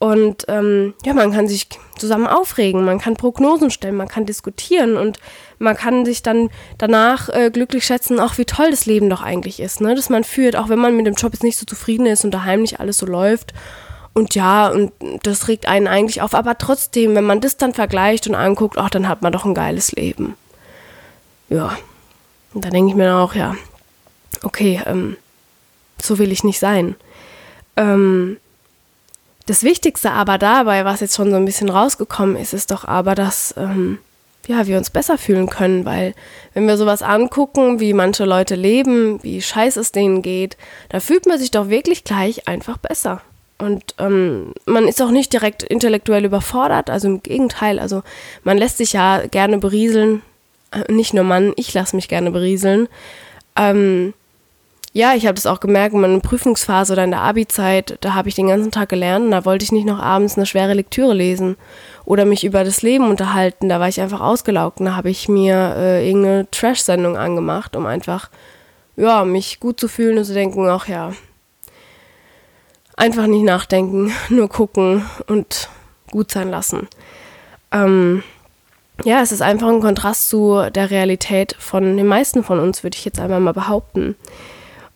und 0.03 0.43
ähm, 0.49 0.95
ja, 1.05 1.13
man 1.13 1.31
kann 1.31 1.47
sich 1.47 1.69
zusammen 1.97 2.27
aufregen, 2.27 2.83
man 2.83 2.99
kann 2.99 3.13
Prognosen 3.13 3.71
stellen, 3.71 3.95
man 3.95 4.09
kann 4.09 4.25
diskutieren 4.25 4.97
und 4.97 5.17
man 5.59 5.77
kann 5.77 6.03
sich 6.03 6.21
dann 6.21 6.49
danach 6.77 7.29
äh, 7.29 7.49
glücklich 7.49 7.85
schätzen, 7.85 8.19
auch 8.19 8.37
wie 8.37 8.43
toll 8.43 8.69
das 8.69 8.85
Leben 8.85 9.09
doch 9.09 9.21
eigentlich 9.21 9.61
ist, 9.61 9.79
ne? 9.79 9.95
Dass 9.95 10.09
man 10.09 10.25
führt, 10.25 10.57
auch 10.57 10.67
wenn 10.67 10.77
man 10.77 10.97
mit 10.97 11.07
dem 11.07 11.13
Job 11.13 11.31
jetzt 11.31 11.43
nicht 11.43 11.57
so 11.57 11.65
zufrieden 11.65 12.05
ist 12.05 12.25
und 12.25 12.31
daheim 12.31 12.63
nicht 12.63 12.81
alles 12.81 12.97
so 12.97 13.05
läuft. 13.05 13.53
Und 14.11 14.35
ja, 14.35 14.67
und 14.67 14.91
das 15.23 15.47
regt 15.47 15.69
einen 15.69 15.87
eigentlich 15.87 16.21
auf. 16.21 16.35
Aber 16.35 16.57
trotzdem, 16.57 17.15
wenn 17.15 17.23
man 17.23 17.39
das 17.39 17.55
dann 17.55 17.73
vergleicht 17.73 18.27
und 18.27 18.35
anguckt, 18.35 18.77
ach, 18.77 18.89
dann 18.89 19.07
hat 19.07 19.21
man 19.21 19.31
doch 19.31 19.45
ein 19.45 19.53
geiles 19.53 19.93
Leben. 19.93 20.35
Ja. 21.47 21.77
Und 22.53 22.65
da 22.65 22.69
denke 22.69 22.89
ich 22.89 22.97
mir 22.97 23.15
auch, 23.15 23.35
ja, 23.35 23.55
okay, 24.41 24.81
ähm, 24.85 25.15
so 26.01 26.17
will 26.17 26.33
ich 26.33 26.43
nicht 26.43 26.59
sein. 26.59 26.95
Ähm, 27.77 28.35
das 29.45 29.63
Wichtigste 29.63 30.11
aber 30.11 30.37
dabei, 30.37 30.85
was 30.85 31.01
jetzt 31.01 31.15
schon 31.15 31.31
so 31.31 31.35
ein 31.35 31.45
bisschen 31.45 31.69
rausgekommen 31.69 32.35
ist, 32.35 32.53
ist 32.53 32.71
doch 32.71 32.85
aber, 32.85 33.15
dass 33.15 33.53
ähm, 33.57 33.99
ja, 34.47 34.67
wir 34.67 34.77
uns 34.77 34.89
besser 34.89 35.17
fühlen 35.17 35.49
können, 35.49 35.85
weil 35.85 36.13
wenn 36.53 36.67
wir 36.67 36.77
sowas 36.77 37.01
angucken, 37.01 37.79
wie 37.79 37.93
manche 37.93 38.25
Leute 38.25 38.55
leben, 38.55 39.21
wie 39.23 39.41
scheiße 39.41 39.79
es 39.79 39.91
denen 39.91 40.21
geht, 40.21 40.57
da 40.89 40.99
fühlt 40.99 41.25
man 41.25 41.39
sich 41.39 41.51
doch 41.51 41.69
wirklich 41.69 42.03
gleich 42.03 42.47
einfach 42.47 42.77
besser. 42.77 43.21
Und 43.57 43.95
ähm, 43.99 44.53
man 44.65 44.87
ist 44.87 45.01
auch 45.01 45.11
nicht 45.11 45.31
direkt 45.31 45.63
intellektuell 45.63 46.25
überfordert, 46.25 46.89
also 46.89 47.07
im 47.07 47.23
Gegenteil, 47.23 47.79
also 47.79 48.03
man 48.43 48.57
lässt 48.57 48.77
sich 48.77 48.93
ja 48.93 49.25
gerne 49.27 49.57
berieseln, 49.57 50.21
äh, 50.71 50.91
nicht 50.91 51.13
nur 51.13 51.23
Mann, 51.23 51.53
ich 51.55 51.73
lasse 51.73 51.95
mich 51.95 52.09
gerne 52.09 52.31
berieseln. 52.31 52.89
Ähm, 53.55 54.13
ja, 54.95 55.15
ich 55.15 55.25
habe 55.25 55.33
das 55.33 55.47
auch 55.47 55.59
gemerkt 55.59 55.95
in 55.95 56.01
meiner 56.01 56.19
Prüfungsphase 56.19 56.93
oder 56.93 57.03
in 57.03 57.09
der 57.09 57.21
Abi-Zeit, 57.21 57.97
da 58.01 58.13
habe 58.13 58.29
ich 58.29 58.35
den 58.35 58.47
ganzen 58.47 58.69
Tag 58.71 58.89
gelernt 58.89 59.25
und 59.25 59.31
da 59.31 59.43
wollte 59.43 59.65
ich 59.65 59.71
nicht 59.71 59.87
noch 59.87 59.99
abends 59.99 60.37
eine 60.37 60.45
schwere 60.45 60.75
Lektüre 60.75 61.15
lesen 61.15 61.57
oder 62.05 62.25
mich 62.25 62.43
über 62.43 62.63
das 62.63 62.83
Leben 62.83 63.09
unterhalten. 63.09 63.69
Da 63.69 63.79
war 63.79 63.87
ich 63.87 63.99
einfach 63.99 64.21
ausgelaugt 64.21 64.79
und 64.79 64.85
da 64.85 64.95
habe 64.95 65.09
ich 65.09 65.27
mir 65.27 65.75
äh, 65.75 66.07
irgendeine 66.07 66.49
Trash-Sendung 66.51 67.17
angemacht, 67.17 67.75
um 67.75 67.87
einfach, 67.87 68.29
ja, 68.95 69.25
mich 69.25 69.59
gut 69.59 69.79
zu 69.79 69.87
fühlen 69.87 70.19
und 70.19 70.25
zu 70.25 70.33
denken, 70.35 70.67
ach 70.69 70.87
ja, 70.87 71.13
einfach 72.95 73.25
nicht 73.25 73.43
nachdenken, 73.43 74.13
nur 74.29 74.47
gucken 74.47 75.09
und 75.25 75.69
gut 76.11 76.29
sein 76.29 76.51
lassen. 76.51 76.87
Ähm, 77.71 78.21
ja, 79.05 79.23
es 79.23 79.31
ist 79.31 79.41
einfach 79.41 79.69
ein 79.69 79.81
Kontrast 79.81 80.29
zu 80.29 80.69
der 80.69 80.91
Realität 80.91 81.55
von 81.57 81.97
den 81.97 82.05
meisten 82.05 82.43
von 82.43 82.59
uns, 82.59 82.83
würde 82.83 82.95
ich 82.95 83.05
jetzt 83.05 83.19
einmal 83.19 83.39
mal 83.39 83.53
behaupten. 83.53 84.15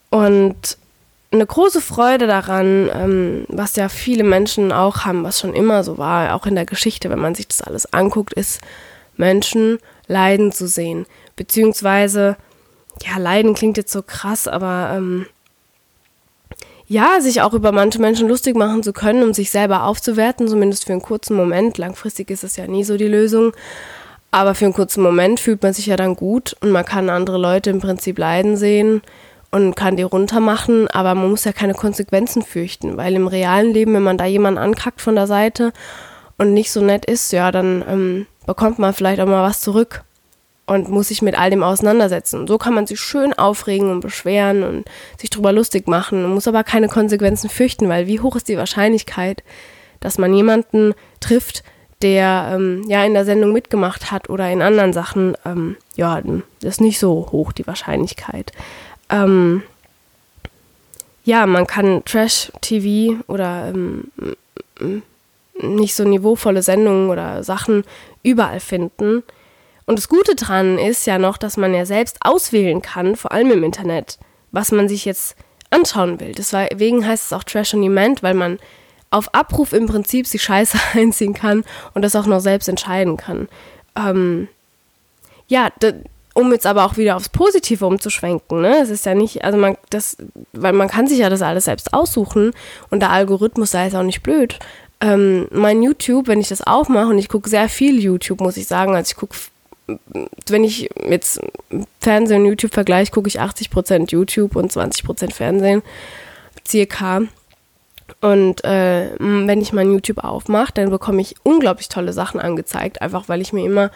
Und 0.10 0.78
eine 1.32 1.46
große 1.46 1.82
Freude 1.82 2.28
daran, 2.28 2.90
ähm, 2.94 3.46
was 3.50 3.76
ja 3.76 3.90
viele 3.90 4.24
Menschen 4.24 4.72
auch 4.72 5.06
haben, 5.06 5.24
was 5.24 5.40
schon 5.40 5.54
immer 5.54 5.84
so 5.84 5.98
war, 5.98 6.36
auch 6.36 6.46
in 6.46 6.56
der 6.56 6.66
Geschichte, 6.66 7.10
wenn 7.10 7.20
man 7.20 7.36
sich 7.36 7.48
das 7.48 7.62
alles 7.62 7.92
anguckt, 7.94 8.34
ist 8.34 8.62
Menschen 9.18 9.80
leiden 10.08 10.52
zu 10.52 10.68
sehen. 10.68 11.06
Beziehungsweise, 11.36 12.38
ja, 13.04 13.18
leiden 13.18 13.54
klingt 13.56 13.78
jetzt 13.78 13.92
so 13.92 14.02
krass, 14.02 14.48
aber 14.48 14.92
ähm, 14.96 15.26
ja, 16.88 17.20
sich 17.20 17.42
auch 17.42 17.54
über 17.54 17.74
manche 17.74 18.00
Menschen 18.00 18.30
lustig 18.30 18.56
machen 18.56 18.82
zu 18.82 18.94
können, 18.94 19.24
um 19.24 19.34
sich 19.34 19.52
selber 19.52 19.84
aufzuwerten, 19.84 20.48
zumindest 20.48 20.86
für 20.86 20.94
einen 20.94 21.02
kurzen 21.02 21.36
Moment. 21.36 21.78
Langfristig 21.78 22.32
ist 22.32 22.46
es 22.46 22.56
ja 22.56 22.68
nie 22.68 22.86
so 22.86 22.96
die 22.96 23.08
Lösung. 23.08 23.52
Aber 24.32 24.56
für 24.56 24.66
einen 24.66 24.74
kurzen 24.74 25.04
Moment 25.04 25.42
fühlt 25.42 25.62
man 25.64 25.74
sich 25.74 25.88
ja 25.88 25.98
dann 25.98 26.16
gut 26.16 26.56
und 26.62 26.72
man 26.72 26.86
kann 26.86 27.10
andere 27.10 27.38
Leute 27.38 27.70
im 27.70 27.82
Prinzip 27.82 28.18
leiden 28.18 28.56
sehen 28.56 29.02
und 29.52 29.76
kann 29.76 29.96
die 29.96 30.04
runtermachen, 30.04 30.88
aber 30.90 31.16
man 31.16 31.30
muss 31.30 31.46
ja 31.46 31.54
keine 31.54 31.74
Konsequenzen 31.74 32.42
fürchten, 32.42 32.98
weil 32.98 33.16
im 33.16 33.28
realen 33.28 33.74
Leben, 33.74 33.94
wenn 33.94 34.04
man 34.04 34.18
da 34.18 34.26
jemanden 34.26 34.60
ankackt 34.60 35.02
von 35.02 35.16
der 35.16 35.28
Seite 35.28 35.72
und 36.38 36.54
nicht 36.54 36.72
so 36.72 36.82
nett 36.82 37.06
ist, 37.06 37.32
ja, 37.32 37.52
dann 37.52 37.84
ähm, 37.88 38.28
bekommt 38.46 38.80
man 38.80 38.94
vielleicht 38.94 39.22
auch 39.22 39.28
mal 39.28 39.48
was 39.48 39.62
zurück 39.62 40.04
und 40.66 40.90
muss 40.90 41.08
sich 41.08 41.22
mit 41.22 41.40
all 41.40 41.50
dem 41.50 41.64
auseinandersetzen. 41.64 42.42
Und 42.42 42.48
so 42.48 42.58
kann 42.58 42.74
man 42.74 42.86
sich 42.86 43.00
schön 43.00 43.34
aufregen 43.34 43.90
und 43.90 44.02
beschweren 44.02 44.64
und 44.64 44.86
sich 45.18 45.30
drüber 45.30 45.54
lustig 45.54 45.88
machen 45.88 46.26
und 46.26 46.34
muss 46.34 46.48
aber 46.48 46.64
keine 46.64 46.90
Konsequenzen 46.90 47.50
fürchten, 47.50 47.88
weil 47.88 48.08
wie 48.08 48.20
hoch 48.20 48.36
ist 48.36 48.50
die 48.50 48.58
Wahrscheinlichkeit, 48.58 49.44
dass 50.02 50.18
man 50.18 50.34
jemanden 50.34 50.94
trifft, 51.22 51.64
der 52.02 52.52
ähm, 52.54 52.84
ja 52.88 53.04
in 53.06 53.14
der 53.14 53.26
Sendung 53.26 53.54
mitgemacht 53.54 54.12
hat 54.12 54.30
oder 54.30 54.52
in 54.52 54.62
anderen 54.62 54.94
Sachen, 54.94 55.36
ähm, 55.46 55.78
ja, 55.96 56.22
das 56.22 56.74
ist 56.76 56.82
nicht 56.82 57.00
so 57.00 57.30
hoch 57.32 57.54
die 57.54 57.66
Wahrscheinlichkeit 57.66 58.52
ähm, 59.10 59.64
ja, 61.24 61.46
man 61.46 61.68
kann 61.68 62.04
Trash-TV 62.06 63.22
oder 63.28 63.74
ähm, 63.74 64.12
nicht 65.62 65.96
so 65.96 66.04
niveauvolle 66.04 66.62
Sendungen 66.62 67.10
oder 67.10 67.44
Sachen 67.44 67.84
überall 68.24 68.60
finden. 68.60 69.24
Und 69.86 69.98
das 69.98 70.10
Gute 70.10 70.36
dran 70.36 70.78
ist 70.78 71.06
ja 71.08 71.18
noch, 71.18 71.38
dass 71.38 71.58
man 71.58 71.74
ja 71.74 71.86
selbst 71.86 72.18
auswählen 72.22 72.82
kann, 72.82 73.16
vor 73.16 73.32
allem 73.32 73.52
im 73.52 73.64
Internet, 73.64 74.20
was 74.52 74.72
man 74.72 74.88
sich 74.88 75.06
jetzt 75.06 75.36
anschauen 75.70 76.20
will. 76.20 76.34
Deswegen 76.34 77.06
heißt 77.06 77.26
es 77.26 77.34
auch 77.34 77.44
Trash 77.44 77.74
on 77.74 77.82
Demand, 77.82 78.24
weil 78.24 78.34
man 78.34 78.60
auf 79.10 79.34
Abruf 79.34 79.74
im 79.74 79.88
Prinzip 79.88 80.28
sich 80.28 80.44
Scheiße 80.44 80.78
einziehen 80.94 81.34
kann 81.34 81.64
und 81.94 82.02
das 82.02 82.16
auch 82.16 82.26
noch 82.26 82.40
selbst 82.40 82.70
entscheiden 82.70 83.18
kann. 83.18 83.48
Ähm, 83.96 84.48
ja, 85.48 85.72
um 86.38 86.52
jetzt 86.52 86.68
aber 86.68 86.86
auch 86.86 86.98
wieder 86.98 87.16
aufs 87.16 87.30
Positive 87.30 87.84
umzuschwenken, 87.84 88.62
ne? 88.62 88.78
Es 88.80 88.92
ist 88.92 89.08
ja 89.08 89.16
nicht, 89.16 89.44
also 89.44 89.58
man, 89.58 89.76
das, 89.90 90.18
weil 90.54 90.72
man 90.72 90.88
kann 90.88 91.08
sich 91.08 91.18
ja 91.18 91.32
das 91.32 91.42
alles 91.42 91.66
selbst 91.66 91.96
aussuchen 91.96 92.52
und 92.92 93.00
der 93.00 93.10
Algorithmus 93.10 93.72
sei 93.72 93.88
es 93.88 93.96
auch 93.96 94.04
nicht 94.04 94.22
blöd. 94.22 94.60
Ähm, 95.02 95.48
mein 95.50 95.82
YouTube, 95.82 96.28
wenn 96.28 96.40
ich 96.40 96.48
das 96.48 96.62
aufmache 96.62 97.08
und 97.08 97.18
ich 97.18 97.28
gucke 97.28 97.50
sehr 97.50 97.70
viel 97.70 98.00
YouTube, 98.00 98.40
muss 98.40 98.56
ich 98.56 98.68
sagen, 98.68 98.96
also 98.96 99.10
ich 99.10 99.16
gucke, 99.16 99.36
wenn 100.50 100.64
ich 100.64 100.92
jetzt 101.10 101.40
Fernsehen 102.02 102.42
und 102.42 102.50
YouTube 102.50 102.74
vergleiche, 102.74 103.12
gucke 103.12 103.30
ich 103.30 103.42
80% 103.42 104.12
YouTube 104.12 104.56
und 104.56 104.72
20% 104.72 105.34
Fernsehen, 105.34 105.82
circa. 106.68 107.22
Und 108.22 108.64
äh, 108.64 109.10
wenn 109.18 109.62
ich 109.62 109.74
mein 109.74 109.92
YouTube 109.92 110.24
aufmache, 110.24 110.74
dann 110.76 110.92
bekomme 110.92 111.22
ich 111.22 111.36
unglaublich 111.42 111.90
tolle 111.90 112.14
Sachen 112.14 112.40
angezeigt, 112.40 113.02
einfach 113.02 113.28
weil 113.28 113.42
ich 113.42 113.54
mir 113.54 113.66
immer 113.66 113.90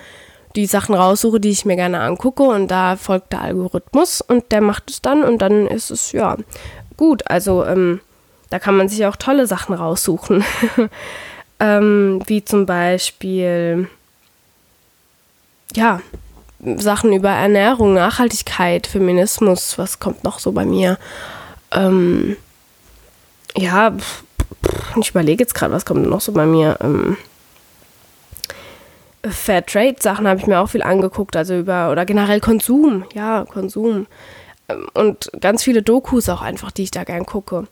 die 0.56 0.66
Sachen 0.66 0.96
raussuche, 0.96 1.40
die 1.40 1.50
ich 1.50 1.66
mir 1.66 1.76
gerne 1.76 2.02
angucke 2.02 2.44
und 2.44 2.70
da 2.70 2.96
folgt 2.96 3.34
der 3.34 3.42
Algorithmus 3.42 4.22
und 4.22 4.52
der 4.52 4.62
macht 4.62 4.90
es 4.90 5.02
dann 5.02 5.24
und 5.24 5.42
dann 5.42 5.68
ist 5.68 5.92
es 5.92 6.12
ja 6.12 6.38
gut. 6.98 7.30
Also 7.30 7.66
ähm, 7.66 8.02
da 8.50 8.60
kann 8.60 8.76
man 8.76 8.90
sich 8.90 9.06
auch 9.06 9.16
tolle 9.16 9.48
Sachen 9.48 9.74
raussuchen. 9.74 10.44
ähm, 11.60 12.22
wie 12.28 12.44
zum 12.44 12.66
Beispiel, 12.66 13.88
ja, 15.74 16.02
Sachen 16.76 17.14
über 17.14 17.30
Ernährung, 17.30 17.94
Nachhaltigkeit, 17.94 18.86
Feminismus, 18.88 19.78
was 19.78 20.00
kommt 20.00 20.24
noch 20.24 20.40
so 20.40 20.52
bei 20.52 20.66
mir? 20.66 21.00
Ähm, 21.72 22.36
ja, 23.56 23.94
ich 25.00 25.10
überlege 25.10 25.44
jetzt 25.44 25.56
gerade, 25.56 25.74
was 25.74 25.86
kommt 25.86 26.08
noch 26.08 26.22
so 26.22 26.34
bei 26.34 26.46
mir? 26.46 26.78
Ähm, 26.82 27.18
Fair 29.30 29.66
Trade 29.66 29.98
Sachen 30.00 30.28
habe 30.28 30.40
ich 30.40 30.48
mir 30.48 30.60
auch 30.60 30.70
viel 30.70 30.82
angeguckt, 30.82 31.36
also 31.36 31.56
über 31.58 31.92
oder 31.92 32.06
generell 32.06 32.40
Konsum, 32.40 33.06
ja, 33.14 33.46
Konsum 33.46 34.08
ähm, 34.68 34.88
und 34.94 35.32
ganz 35.40 35.64
viele 35.64 35.82
Dokus 35.84 36.30
auch 36.30 36.42
einfach, 36.42 36.72
die 36.72 36.84
ich 36.84 36.92
da 36.92 37.04
gern 37.04 37.26
gucke. 37.26 37.68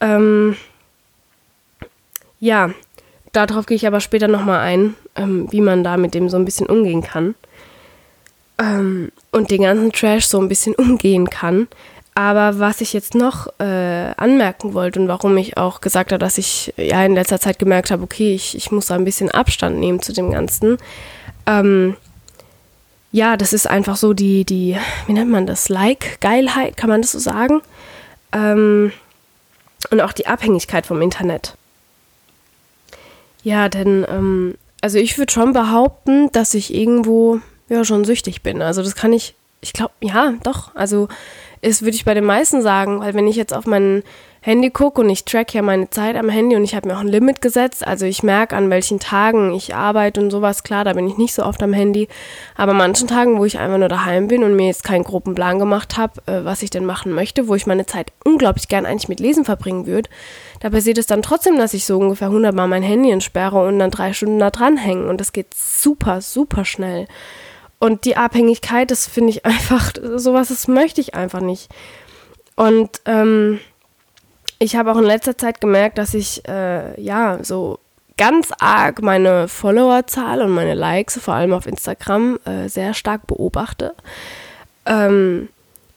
Ähm, 0.00 0.56
ja, 2.40 2.70
darauf 3.32 3.66
gehe 3.66 3.76
ich 3.76 3.86
aber 3.86 4.00
später 4.00 4.28
nochmal 4.28 4.60
ein, 4.60 4.94
ähm, 5.16 5.50
wie 5.50 5.60
man 5.60 5.84
da 5.84 5.96
mit 5.96 6.14
dem 6.14 6.28
so 6.28 6.36
ein 6.36 6.44
bisschen 6.44 6.66
umgehen 6.66 7.02
kann. 7.02 7.34
Ähm, 8.58 9.10
und 9.32 9.50
den 9.50 9.62
ganzen 9.62 9.92
Trash 9.92 10.26
so 10.26 10.40
ein 10.40 10.48
bisschen 10.48 10.74
umgehen 10.76 11.28
kann. 11.28 11.68
Aber 12.14 12.60
was 12.60 12.80
ich 12.80 12.92
jetzt 12.92 13.14
noch 13.14 13.48
äh, 13.58 14.12
anmerken 14.16 14.72
wollte 14.72 15.00
und 15.00 15.08
warum 15.08 15.36
ich 15.36 15.56
auch 15.56 15.80
gesagt 15.80 16.12
habe, 16.12 16.20
dass 16.20 16.38
ich 16.38 16.72
ja 16.76 17.04
in 17.04 17.14
letzter 17.14 17.40
Zeit 17.40 17.58
gemerkt 17.58 17.90
habe, 17.90 18.04
okay, 18.04 18.34
ich, 18.34 18.56
ich 18.56 18.70
muss 18.70 18.86
da 18.86 18.94
ein 18.94 19.04
bisschen 19.04 19.32
Abstand 19.32 19.78
nehmen 19.78 20.00
zu 20.00 20.12
dem 20.12 20.30
Ganzen. 20.30 20.78
Ähm, 21.46 21.96
ja, 23.10 23.36
das 23.36 23.52
ist 23.52 23.68
einfach 23.68 23.96
so 23.96 24.12
die, 24.12 24.44
die, 24.44 24.76
wie 25.06 25.12
nennt 25.12 25.30
man 25.30 25.46
das, 25.46 25.68
Like-Geilheit, 25.68 26.76
kann 26.76 26.88
man 26.88 27.02
das 27.02 27.12
so 27.12 27.18
sagen? 27.18 27.62
Ähm, 28.32 28.92
und 29.90 30.00
auch 30.00 30.12
die 30.12 30.26
Abhängigkeit 30.26 30.86
vom 30.86 31.02
Internet. 31.02 31.56
Ja, 33.42 33.68
denn, 33.68 34.06
ähm, 34.08 34.54
also 34.80 34.98
ich 34.98 35.18
würde 35.18 35.32
schon 35.32 35.52
behaupten, 35.52 36.30
dass 36.32 36.54
ich 36.54 36.72
irgendwo 36.74 37.40
ja 37.68 37.84
schon 37.84 38.04
süchtig 38.04 38.42
bin. 38.42 38.62
Also 38.62 38.82
das 38.82 38.94
kann 38.94 39.12
ich, 39.12 39.34
ich 39.60 39.72
glaube, 39.72 39.92
ja, 40.00 40.34
doch. 40.42 40.74
Also 40.74 41.08
ist, 41.64 41.82
würde 41.82 41.96
ich 41.96 42.04
bei 42.04 42.14
den 42.14 42.24
meisten 42.24 42.62
sagen, 42.62 43.00
weil 43.00 43.14
wenn 43.14 43.26
ich 43.26 43.36
jetzt 43.36 43.54
auf 43.54 43.66
mein 43.66 44.02
Handy 44.44 44.68
gucke 44.68 45.00
und 45.00 45.08
ich 45.08 45.24
track 45.24 45.54
ja 45.54 45.62
meine 45.62 45.88
Zeit 45.88 46.16
am 46.16 46.28
Handy 46.28 46.54
und 46.54 46.64
ich 46.64 46.74
habe 46.74 46.86
mir 46.86 46.96
auch 46.96 47.00
ein 47.00 47.08
Limit 47.08 47.40
gesetzt, 47.40 47.86
also 47.86 48.04
ich 48.04 48.22
merke 48.22 48.54
an 48.54 48.68
welchen 48.68 49.00
Tagen 49.00 49.54
ich 49.54 49.74
arbeite 49.74 50.20
und 50.20 50.30
sowas, 50.30 50.62
klar, 50.62 50.84
da 50.84 50.92
bin 50.92 51.08
ich 51.08 51.16
nicht 51.16 51.32
so 51.32 51.42
oft 51.44 51.62
am 51.62 51.72
Handy, 51.72 52.08
aber 52.54 52.74
manchen 52.74 53.08
Tagen, 53.08 53.38
wo 53.38 53.46
ich 53.46 53.58
einfach 53.58 53.78
nur 53.78 53.88
daheim 53.88 54.28
bin 54.28 54.44
und 54.44 54.54
mir 54.54 54.66
jetzt 54.66 54.84
keinen 54.84 55.02
groben 55.02 55.34
Plan 55.34 55.58
gemacht 55.58 55.96
habe, 55.96 56.20
äh, 56.26 56.44
was 56.44 56.62
ich 56.62 56.68
denn 56.68 56.84
machen 56.84 57.12
möchte, 57.12 57.48
wo 57.48 57.54
ich 57.54 57.66
meine 57.66 57.86
Zeit 57.86 58.12
unglaublich 58.22 58.68
gern 58.68 58.84
eigentlich 58.84 59.08
mit 59.08 59.18
Lesen 59.18 59.46
verbringen 59.46 59.86
würde, 59.86 60.10
da 60.60 60.68
passiert 60.68 60.98
es 60.98 61.06
dann 61.06 61.22
trotzdem, 61.22 61.56
dass 61.56 61.72
ich 61.72 61.86
so 61.86 61.98
ungefähr 61.98 62.28
100 62.28 62.54
Mal 62.54 62.68
mein 62.68 62.82
Handy 62.82 63.10
entsperre 63.10 63.66
und 63.66 63.78
dann 63.78 63.90
drei 63.90 64.12
Stunden 64.12 64.38
da 64.38 64.50
dranhänge 64.50 65.08
und 65.08 65.22
das 65.22 65.32
geht 65.32 65.54
super, 65.54 66.20
super 66.20 66.66
schnell. 66.66 67.08
Und 67.84 68.06
die 68.06 68.16
Abhängigkeit, 68.16 68.90
das 68.90 69.06
finde 69.06 69.28
ich 69.28 69.44
einfach, 69.44 69.92
sowas, 70.16 70.48
das 70.48 70.68
möchte 70.68 71.02
ich 71.02 71.14
einfach 71.14 71.42
nicht. 71.42 71.70
Und 72.56 73.02
ähm, 73.04 73.60
ich 74.58 74.76
habe 74.76 74.90
auch 74.90 74.96
in 74.96 75.04
letzter 75.04 75.36
Zeit 75.36 75.60
gemerkt, 75.60 75.98
dass 75.98 76.14
ich 76.14 76.48
äh, 76.48 76.98
ja 76.98 77.44
so 77.44 77.78
ganz 78.16 78.52
arg 78.58 79.02
meine 79.02 79.48
Followerzahl 79.48 80.40
und 80.40 80.52
meine 80.52 80.72
Likes, 80.72 81.18
vor 81.18 81.34
allem 81.34 81.52
auf 81.52 81.66
Instagram, 81.66 82.38
äh, 82.46 82.68
sehr 82.70 82.94
stark 82.94 83.26
beobachte. 83.26 83.94
Ähm, 84.86 85.50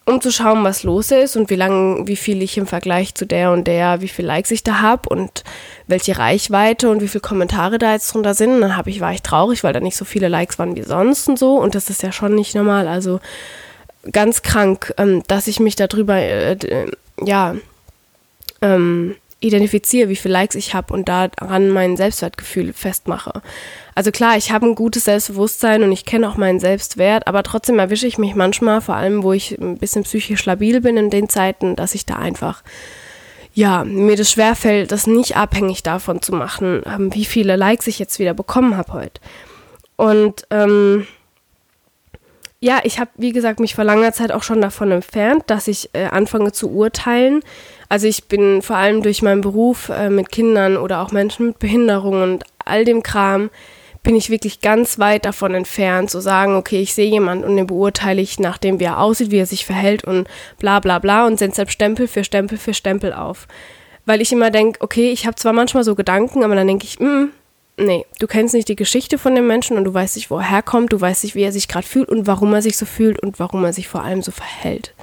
um 0.08 0.22
zu 0.22 0.32
schauen, 0.32 0.64
was 0.64 0.84
los 0.84 1.12
ist 1.12 1.36
und 1.36 1.50
wie 1.50 1.56
lang, 1.56 2.08
wie 2.08 2.16
viel 2.16 2.42
ich 2.42 2.58
im 2.58 2.66
Vergleich 2.66 3.14
zu 3.14 3.26
der 3.26 3.52
und 3.52 3.68
der, 3.68 4.00
wie 4.00 4.08
viel 4.08 4.26
Likes 4.26 4.52
ich 4.52 4.64
da 4.64 4.80
habe 4.80 5.10
und 5.10 5.44
welche 5.86 6.18
Reichweite 6.18 6.90
und 6.90 7.02
wie 7.02 7.10
viele 7.10 7.22
Kommentare 7.22 7.78
da 7.78 7.92
jetzt 7.92 8.14
drunter 8.14 8.34
sind. 8.34 8.54
Und 8.54 8.62
dann 8.62 8.78
habe 8.78 8.90
ich, 8.90 9.02
war 9.02 9.12
ich 9.12 9.22
traurig, 9.22 9.66
weil 9.66 9.74
da 9.74 9.82
nicht 9.82 9.98
so 9.98 10.06
viele 10.06 10.30
Likes 10.30 10.58
waren 10.60 10.78
wie 10.78 10.84
sonst 10.84 11.28
und 11.28 11.38
so. 11.38 11.58
Und 11.58 11.76
das 11.76 11.90
ist 11.90 12.04
ja 12.04 12.14
schon 12.14 12.36
nicht 12.36 12.56
normal. 12.56 12.88
Also 12.88 13.20
ganz 14.14 14.44
krank, 14.44 14.94
ähm, 14.98 15.24
dass 15.28 15.48
ich 15.48 15.60
mich 15.60 15.76
darüber, 15.76 16.16
äh, 16.16 16.56
ja, 17.22 17.56
ähm, 18.62 19.16
identifiziere, 19.40 20.10
wie 20.10 20.16
viele 20.16 20.34
Likes 20.34 20.56
ich 20.56 20.74
habe 20.74 20.94
und 20.94 21.08
daran 21.08 21.70
mein 21.70 21.96
Selbstwertgefühl 21.96 22.74
festmache. 22.74 23.42
Also 23.94 24.12
klar, 24.12 24.36
ich 24.38 24.52
habe 24.52 24.66
ein 24.66 24.76
gutes 24.76 25.06
Selbstbewusstsein 25.06 25.84
und 25.84 25.92
ich 25.92 26.06
kenne 26.06 26.28
auch 26.28 26.38
meinen 26.38 26.60
Selbstwert, 26.60 27.28
aber 27.28 27.44
trotzdem 27.44 27.78
erwische 27.78 28.08
ich 28.08 28.18
mich 28.18 28.34
manchmal, 28.34 28.82
vor 28.82 28.96
allem 28.96 29.24
wo 29.24 29.34
ich 29.34 29.58
ein 29.60 29.78
bisschen 29.78 30.04
psychisch 30.04 30.46
labil 30.46 30.82
bin 30.82 30.98
in 30.98 31.10
den 31.10 31.30
Zeiten, 31.30 31.76
dass 31.76 31.94
ich 31.94 32.06
da 32.06 32.16
einfach, 32.16 32.64
ja, 33.54 33.84
mir 33.84 34.16
das 34.16 34.32
schwerfällt, 34.32 34.92
das 34.92 35.06
nicht 35.06 35.38
abhängig 35.38 35.84
davon 35.84 36.22
zu 36.22 36.34
machen, 36.34 36.82
ähm, 36.86 37.14
wie 37.14 37.26
viele 37.26 37.56
Likes 37.56 37.86
ich 37.88 38.00
jetzt 38.00 38.18
wieder 38.18 38.34
bekommen 38.34 38.76
habe 38.76 38.94
heute. 38.94 39.22
Und 39.98 40.48
ähm, 40.50 41.06
ja, 42.60 42.80
ich 42.84 43.00
habe, 43.00 43.12
wie 43.18 43.34
gesagt, 43.34 43.60
mich 43.60 43.76
vor 43.76 43.84
langer 43.84 44.14
Zeit 44.14 44.32
auch 44.32 44.42
schon 44.42 44.62
davon 44.62 44.92
entfernt, 44.92 45.44
dass 45.48 45.68
ich 45.68 45.92
äh, 45.94 46.06
anfange 46.06 46.52
zu 46.52 46.72
urteilen. 46.72 47.42
Also 47.90 48.08
ich 48.08 48.26
bin 48.26 48.62
vor 48.62 48.76
allem 48.76 49.02
durch 49.02 49.22
meinen 49.22 49.42
Beruf 49.42 49.90
äh, 49.90 50.10
mit 50.10 50.32
Kindern 50.32 50.78
oder 50.78 51.02
auch 51.02 51.12
Menschen 51.12 51.48
mit 51.48 51.60
Behinderung 51.60 52.22
und 52.22 52.44
all 52.66 52.84
dem 52.84 53.04
Kram, 53.04 53.50
bin 54.04 54.16
ich 54.16 54.30
wirklich 54.30 54.62
ganz 54.62 55.00
weit 55.00 55.26
davon 55.26 55.54
entfernt, 55.54 56.10
zu 56.10 56.22
sagen, 56.22 56.56
okay, 56.56 56.80
ich 56.80 56.94
sehe 56.94 57.10
jemanden 57.10 57.44
und 57.44 57.58
den 57.58 57.68
beurteile 57.68 58.22
ich 58.22 58.40
nach 58.40 58.58
dem, 58.58 58.80
wie 58.80 58.86
er 58.86 59.00
aussieht, 59.00 59.32
wie 59.32 59.40
er 59.40 59.46
sich 59.46 59.66
verhält 59.66 60.06
und 60.06 60.30
bla 60.60 60.80
bla 60.80 61.00
bla 61.00 61.28
und 61.28 61.38
setze 61.38 61.66
Stempel 61.68 62.08
für 62.08 62.24
Stempel 62.24 62.58
für 62.58 62.74
Stempel 62.74 63.12
auf. 63.12 63.48
Weil 64.06 64.22
ich 64.22 64.32
immer 64.32 64.50
denke, 64.50 64.80
okay, 64.82 65.12
ich 65.12 65.26
habe 65.26 65.36
zwar 65.36 65.52
manchmal 65.52 65.84
so 65.84 65.94
Gedanken, 65.94 66.46
aber 66.46 66.56
dann 66.56 66.68
denke 66.68 66.86
ich, 66.86 67.02
mm, 67.02 67.26
nee, 67.78 68.06
du 68.20 68.28
kennst 68.28 68.54
nicht 68.54 68.70
die 68.70 68.78
Geschichte 68.78 69.18
von 69.18 69.36
dem 69.36 69.46
Menschen 69.46 69.76
und 69.76 69.84
du 69.84 69.94
weißt 69.94 70.16
nicht, 70.16 70.32
wo 70.32 70.38
er 70.38 70.50
herkommt, 70.50 70.94
du 70.94 71.02
weißt 71.02 71.26
nicht, 71.26 71.36
wie 71.36 71.44
er 71.44 71.52
sich 71.52 71.68
gerade 71.68 71.86
fühlt 71.86 72.08
und 72.08 72.28
warum 72.28 72.54
er 72.54 72.62
sich 72.62 72.78
so 72.78 72.86
fühlt 72.86 73.22
und 73.22 73.40
warum 73.40 73.66
er 73.66 73.74
sich 73.74 73.90
vor 73.90 74.04
allem 74.04 74.22
so 74.22 74.32
verhält. 74.32 74.94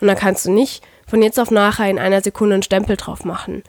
Und 0.00 0.06
dann 0.06 0.16
kannst 0.16 0.46
du 0.46 0.52
nicht 0.52 0.84
von 1.06 1.22
jetzt 1.22 1.38
auf 1.38 1.50
nachher 1.50 1.88
in 1.90 1.98
einer 1.98 2.20
Sekunde 2.20 2.54
einen 2.54 2.62
Stempel 2.62 2.96
drauf 2.96 3.24
machen. 3.24 3.62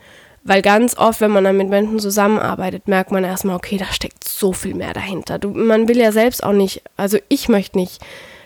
Weil 0.44 0.62
ganz 0.62 0.96
oft, 0.96 1.20
wenn 1.20 1.30
man 1.30 1.44
dann 1.44 1.56
mit 1.56 1.68
Menschen 1.68 1.98
zusammenarbeitet, 1.98 2.88
merkt 2.88 3.10
man 3.10 3.24
erstmal, 3.24 3.56
okay, 3.56 3.76
da 3.76 3.86
steckt 3.86 4.26
so 4.26 4.52
viel 4.52 4.74
mehr 4.74 4.94
dahinter. 4.94 5.38
Du, 5.38 5.50
man 5.50 5.88
will 5.88 5.98
ja 5.98 6.12
selbst 6.12 6.42
auch 6.42 6.52
nicht, 6.52 6.82
also 6.96 7.18
ich 7.28 7.48
möchte 7.48 7.78
nicht, 7.78 8.00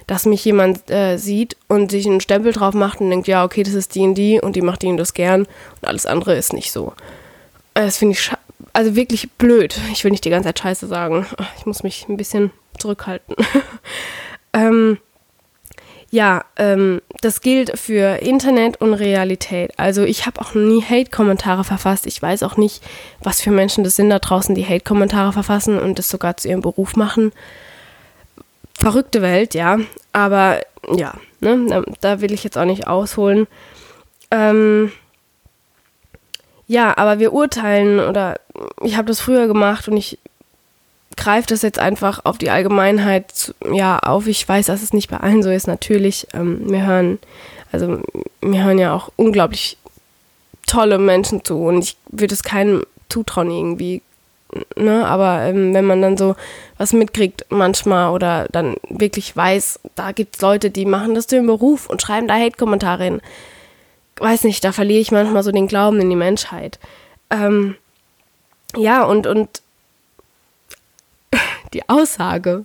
dass 0.07 0.27
mich 0.27 0.45
jemand 0.45 0.91
äh, 0.91 1.17
sieht 1.17 1.57
und 1.69 1.91
sich 1.91 2.07
einen 2.07 2.21
Stempel 2.21 2.53
drauf 2.53 2.75
macht 2.75 3.01
und 3.01 3.11
denkt, 3.11 3.29
ja, 3.29 3.45
okay, 3.45 3.63
das 3.63 3.75
ist 3.75 3.95
die 3.95 4.01
und 4.01 4.15
die 4.15 4.41
und 4.41 4.57
die 4.57 4.63
macht 4.63 4.83
die 4.83 4.89
und 4.89 4.97
das 4.97 5.15
gern 5.15 5.43
und 5.43 5.89
alles 5.89 6.07
andere 6.07 6.35
ist 6.35 6.53
nicht 6.53 6.73
so. 6.73 6.93
Das 7.75 7.99
finde 7.99 8.15
ich 8.15 8.31
also 8.73 8.97
wirklich 8.97 9.31
blöd. 9.33 9.79
Ich 9.93 10.03
will 10.05 10.11
nicht 10.11 10.25
die 10.25 10.31
ganze 10.31 10.49
Zeit 10.49 10.59
Scheiße 10.59 10.87
sagen. 10.87 11.27
Ich 11.59 11.67
muss 11.67 11.83
mich 11.83 12.07
ein 12.09 12.17
bisschen 12.17 12.51
zurückhalten. 12.79 13.37
ähm, 14.53 14.99
ja, 16.13 16.45
ähm, 16.57 17.01
das 17.23 17.41
gilt 17.41 17.79
für 17.79 18.21
Internet 18.21 18.83
und 18.83 18.93
Realität. 18.93 19.73
Also 19.79 20.03
ich 20.03 20.27
habe 20.27 20.43
auch 20.43 20.53
nie 20.53 20.83
Hate-Kommentare 20.83 21.65
verfasst. 21.65 22.07
Ich 22.07 22.21
weiß 22.21 22.43
auch 22.43 22.59
nicht, 22.59 22.85
was 23.21 23.41
für 23.41 23.51
Menschen 23.51 23.83
das 23.83 23.97
sind 23.97 24.11
da 24.11 24.19
draußen, 24.19 24.55
die 24.55 24.67
Hate-Kommentare 24.67 25.33
verfassen 25.33 25.79
und 25.79 25.99
das 25.99 26.11
sogar 26.11 26.37
zu 26.37 26.49
ihrem 26.49 26.61
Beruf 26.61 26.97
machen. 26.97 27.33
Verrückte 28.79 29.23
Welt, 29.23 29.55
ja. 29.55 29.79
Aber 30.13 30.61
ja, 30.95 31.15
ne, 31.41 31.83
da 32.03 32.21
will 32.21 32.33
ich 32.33 32.45
jetzt 32.45 32.59
auch 32.59 32.67
nicht 32.67 32.87
ausholen. 32.87 33.47
Ähm, 34.31 34.93
ja, 36.67 36.95
aber 36.99 37.21
wir 37.21 37.33
urteilen 37.33 38.01
oder 38.01 38.39
ich 38.83 38.99
habe 38.99 39.09
das 39.09 39.21
früher 39.21 39.47
gemacht 39.47 39.89
und 39.89 39.97
ich 39.97 40.19
greife 41.17 41.49
das 41.49 41.63
jetzt 41.63 41.79
einfach 41.79 42.21
auf 42.25 42.39
die 42.39 42.51
Allgemeinheit 42.51 43.55
ja 43.73 43.99
auf. 43.99 44.27
Ich 44.27 44.49
weiß, 44.49 44.67
dass 44.67 44.83
es 44.83 44.93
nicht 44.93 45.11
bei 45.11 45.19
allen 45.19 45.43
so 45.43 45.51
ist, 45.51 45.67
natürlich. 45.67 46.27
Ähm, 46.35 46.71
wir 46.71 46.85
hören, 46.87 47.19
also 47.71 48.01
mir 48.41 48.65
hören 48.65 48.79
ja 48.79 48.95
auch 48.95 49.11
unglaublich 49.17 49.77
tolle 50.67 50.99
Menschen 50.99 51.45
zu 51.45 51.65
und 51.65 51.83
ich 51.83 51.97
würde 52.09 52.35
es 52.35 52.43
keinem 52.43 52.85
zutrauen 53.09 53.51
irgendwie. 53.51 54.03
Ne? 54.77 55.07
Aber 55.07 55.41
ähm, 55.43 55.73
wenn 55.75 55.85
man 55.85 56.03
dann 56.03 56.17
so 56.17 56.37
was 56.77 56.93
mitkriegt 56.93 57.47
manchmal 57.49 58.13
oder 58.13 58.47
dann 58.53 58.77
wirklich 58.89 59.35
weiß, 59.37 59.81
da 59.95 60.13
gibt 60.13 60.37
es 60.37 60.43
Leute, 60.43 60.71
die 60.71 60.85
machen 60.85 61.15
das 61.15 61.27
zu 61.27 61.37
ihrem 61.37 61.47
Beruf 61.47 61.89
und 61.89 62.03
schreiben 62.03 62.29
da 62.29 62.35
Hate-Kommentare 62.35 63.05
hin 63.05 63.21
weiß 64.23 64.45
nicht, 64.45 64.65
da 64.65 64.73
verliere 64.73 65.01
ich 65.01 65.11
manchmal 65.11 65.43
so 65.43 65.51
den 65.51 65.67
Glauben 65.67 66.01
in 66.01 66.11
die 66.11 66.17
Menschheit. 66.17 66.79
Ähm, 67.31 67.77
ja, 68.77 69.05
und, 69.05 69.27
und 69.27 69.63
die 71.75 71.89
Aussage, 71.89 72.65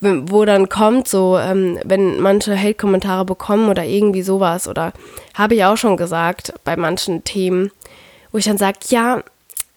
wo 0.00 0.44
dann 0.44 0.68
kommt, 0.68 1.08
so, 1.08 1.38
ähm, 1.38 1.78
wenn 1.84 2.20
manche 2.20 2.56
Hate-Kommentare 2.56 3.24
bekommen 3.24 3.68
oder 3.68 3.84
irgendwie 3.84 4.22
sowas, 4.22 4.68
oder 4.68 4.92
habe 5.34 5.54
ich 5.54 5.64
auch 5.64 5.76
schon 5.76 5.96
gesagt 5.96 6.52
bei 6.64 6.76
manchen 6.76 7.24
Themen, 7.24 7.72
wo 8.30 8.38
ich 8.38 8.44
dann 8.44 8.58
sage, 8.58 8.78
ja, 8.88 9.22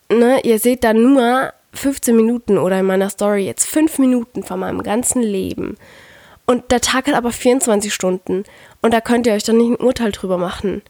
ne, 0.09 0.41
ihr 0.43 0.59
seht 0.59 0.83
da 0.83 0.93
nur 0.93 1.53
15 1.73 2.15
Minuten 2.15 2.57
oder 2.57 2.79
in 2.79 2.85
meiner 2.85 3.09
Story 3.09 3.45
jetzt 3.45 3.65
5 3.67 3.97
Minuten 3.97 4.43
von 4.43 4.59
meinem 4.59 4.83
ganzen 4.83 5.21
Leben. 5.21 5.77
Und 6.45 6.71
der 6.71 6.81
Tag 6.81 7.07
hat 7.07 7.15
aber 7.15 7.31
24 7.31 7.93
Stunden. 7.93 8.43
Und 8.81 8.93
da 8.93 8.99
könnt 8.99 9.25
ihr 9.25 9.33
euch 9.33 9.43
dann 9.43 9.57
nicht 9.57 9.69
ein 9.69 9.83
Urteil 9.85 10.11
drüber 10.11 10.37
machen. 10.37 10.81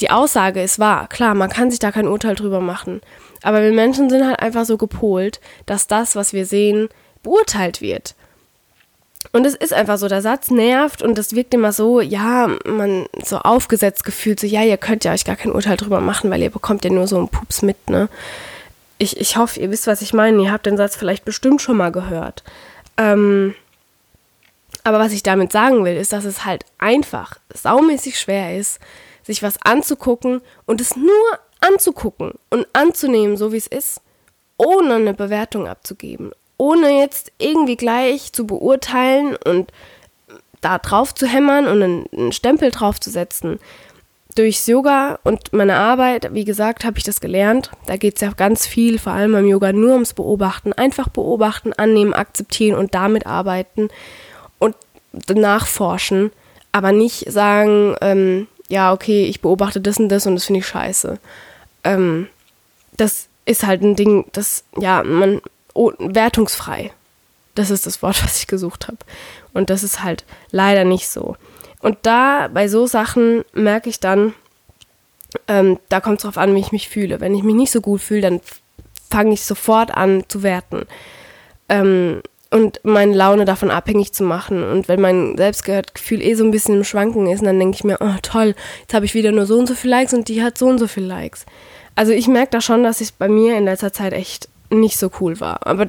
Die 0.00 0.10
Aussage 0.10 0.60
ist 0.60 0.80
wahr, 0.80 1.08
klar, 1.08 1.34
man 1.34 1.50
kann 1.50 1.70
sich 1.70 1.78
da 1.78 1.92
kein 1.92 2.08
Urteil 2.08 2.34
drüber 2.34 2.60
machen. 2.60 3.00
Aber 3.44 3.62
wir 3.62 3.72
Menschen 3.72 4.08
sind 4.08 4.26
halt 4.26 4.40
einfach 4.40 4.64
so 4.64 4.78
gepolt, 4.78 5.38
dass 5.66 5.86
das, 5.86 6.16
was 6.16 6.32
wir 6.32 6.46
sehen, 6.46 6.88
beurteilt 7.22 7.82
wird. 7.82 8.14
Und 9.32 9.44
es 9.44 9.54
ist 9.54 9.74
einfach 9.74 9.98
so, 9.98 10.08
der 10.08 10.22
Satz 10.22 10.50
nervt 10.50 11.02
und 11.02 11.18
das 11.18 11.34
wirkt 11.34 11.52
immer 11.52 11.72
so, 11.72 12.00
ja, 12.00 12.48
man 12.64 13.06
so 13.22 13.38
aufgesetzt 13.38 14.04
gefühlt, 14.04 14.40
so, 14.40 14.46
ja, 14.46 14.62
ihr 14.62 14.78
könnt 14.78 15.04
ja 15.04 15.12
euch 15.12 15.26
gar 15.26 15.36
kein 15.36 15.52
Urteil 15.52 15.76
drüber 15.76 16.00
machen, 16.00 16.30
weil 16.30 16.42
ihr 16.42 16.50
bekommt 16.50 16.84
ja 16.84 16.90
nur 16.90 17.06
so 17.06 17.18
einen 17.18 17.28
Pups 17.28 17.60
mit, 17.60 17.90
ne? 17.90 18.08
Ich, 18.96 19.20
ich 19.20 19.36
hoffe, 19.36 19.60
ihr 19.60 19.70
wisst, 19.70 19.86
was 19.86 20.02
ich 20.02 20.14
meine. 20.14 20.42
Ihr 20.42 20.52
habt 20.52 20.66
den 20.66 20.76
Satz 20.76 20.96
vielleicht 20.96 21.24
bestimmt 21.26 21.60
schon 21.60 21.76
mal 21.76 21.92
gehört. 21.92 22.44
Ähm, 22.96 23.54
aber 24.84 24.98
was 24.98 25.12
ich 25.12 25.22
damit 25.22 25.52
sagen 25.52 25.84
will, 25.84 25.96
ist, 25.96 26.12
dass 26.12 26.24
es 26.24 26.46
halt 26.46 26.64
einfach 26.78 27.38
saumäßig 27.52 28.18
schwer 28.18 28.56
ist, 28.56 28.78
sich 29.22 29.42
was 29.42 29.60
anzugucken 29.60 30.40
und 30.64 30.80
es 30.80 30.96
nur 30.96 31.10
anzugucken 31.66 32.32
und 32.50 32.66
anzunehmen, 32.72 33.36
so 33.36 33.52
wie 33.52 33.56
es 33.56 33.66
ist, 33.66 34.00
ohne 34.56 34.94
eine 34.94 35.14
Bewertung 35.14 35.66
abzugeben, 35.66 36.32
ohne 36.56 36.98
jetzt 37.00 37.32
irgendwie 37.38 37.76
gleich 37.76 38.32
zu 38.32 38.46
beurteilen 38.46 39.36
und 39.44 39.72
da 40.60 40.78
drauf 40.78 41.14
zu 41.14 41.26
hämmern 41.26 41.66
und 41.66 41.82
einen, 41.82 42.32
Stempel 42.32 42.70
drauf 42.70 42.98
zu 43.00 43.10
setzen. 43.10 43.58
Durchs 44.34 44.66
Yoga 44.66 45.18
und 45.22 45.52
meine 45.52 45.76
Arbeit, 45.76 46.34
wie 46.34 46.44
gesagt, 46.44 46.84
habe 46.84 46.98
ich 46.98 47.04
das 47.04 47.20
gelernt. 47.20 47.70
Da 47.86 47.96
geht 47.96 48.16
es 48.16 48.20
ja 48.20 48.32
ganz 48.32 48.66
viel, 48.66 48.98
vor 48.98 49.12
allem 49.12 49.32
beim 49.32 49.46
Yoga, 49.46 49.72
nur 49.72 49.92
ums 49.92 50.14
Beobachten. 50.14 50.72
Einfach 50.72 51.08
beobachten, 51.08 51.72
annehmen, 51.72 52.14
akzeptieren 52.14 52.76
und 52.76 52.94
damit 52.94 53.26
arbeiten 53.26 53.90
und 54.58 54.74
nachforschen. 55.28 56.32
Aber 56.72 56.90
nicht 56.90 57.30
sagen, 57.30 57.94
ähm, 58.00 58.48
ja, 58.68 58.92
okay, 58.92 59.26
ich 59.26 59.40
beobachte 59.40 59.80
das 59.80 59.98
und 59.98 60.08
das 60.08 60.26
und 60.26 60.34
das 60.34 60.46
finde 60.46 60.60
ich 60.60 60.66
scheiße. 60.66 61.18
Ähm, 61.84 62.28
das 62.96 63.28
ist 63.44 63.64
halt 63.64 63.82
ein 63.82 63.96
Ding, 63.96 64.26
das, 64.32 64.64
ja, 64.78 65.02
man, 65.02 65.40
oh, 65.74 65.92
wertungsfrei. 65.98 66.92
Das 67.54 67.70
ist 67.70 67.86
das 67.86 68.02
Wort, 68.02 68.22
was 68.24 68.38
ich 68.38 68.46
gesucht 68.46 68.88
habe. 68.88 68.98
Und 69.52 69.70
das 69.70 69.82
ist 69.82 70.02
halt 70.02 70.24
leider 70.50 70.84
nicht 70.84 71.08
so. 71.08 71.36
Und 71.80 71.98
da, 72.02 72.48
bei 72.48 72.68
so 72.68 72.86
Sachen, 72.86 73.44
merke 73.52 73.90
ich 73.90 74.00
dann, 74.00 74.34
ähm, 75.48 75.78
da 75.88 76.00
kommt 76.00 76.18
es 76.18 76.22
drauf 76.22 76.38
an, 76.38 76.54
wie 76.54 76.60
ich 76.60 76.72
mich 76.72 76.88
fühle. 76.88 77.20
Wenn 77.20 77.34
ich 77.34 77.42
mich 77.42 77.54
nicht 77.54 77.72
so 77.72 77.80
gut 77.80 78.00
fühle, 78.00 78.22
dann 78.22 78.40
fange 79.10 79.34
ich 79.34 79.44
sofort 79.44 79.94
an 79.94 80.24
zu 80.28 80.42
werten. 80.42 80.86
Ähm, 81.68 82.22
und 82.50 82.80
meine 82.84 83.14
Laune 83.14 83.44
davon 83.44 83.70
abhängig 83.70 84.12
zu 84.12 84.22
machen. 84.22 84.62
Und 84.62 84.86
wenn 84.86 85.00
mein 85.00 85.36
Selbstgefühl 85.36 86.22
eh 86.22 86.34
so 86.34 86.44
ein 86.44 86.52
bisschen 86.52 86.76
im 86.76 86.84
Schwanken 86.84 87.26
ist, 87.26 87.44
dann 87.44 87.58
denke 87.58 87.74
ich 87.74 87.84
mir, 87.84 87.98
oh 88.00 88.14
toll, 88.22 88.54
jetzt 88.80 88.94
habe 88.94 89.04
ich 89.04 89.14
wieder 89.14 89.32
nur 89.32 89.46
so 89.46 89.58
und 89.58 89.66
so 89.66 89.74
viele 89.74 89.96
Likes 89.96 90.14
und 90.14 90.28
die 90.28 90.42
hat 90.42 90.56
so 90.56 90.68
und 90.68 90.78
so 90.78 90.86
viele 90.86 91.06
Likes. 91.06 91.46
Also 91.94 92.12
ich 92.12 92.28
merke 92.28 92.50
da 92.50 92.60
schon, 92.60 92.82
dass 92.82 93.00
es 93.00 93.12
bei 93.12 93.28
mir 93.28 93.56
in 93.56 93.64
letzter 93.64 93.92
Zeit 93.92 94.12
echt 94.12 94.48
nicht 94.70 94.98
so 94.98 95.10
cool 95.20 95.38
war. 95.40 95.66
Aber 95.66 95.88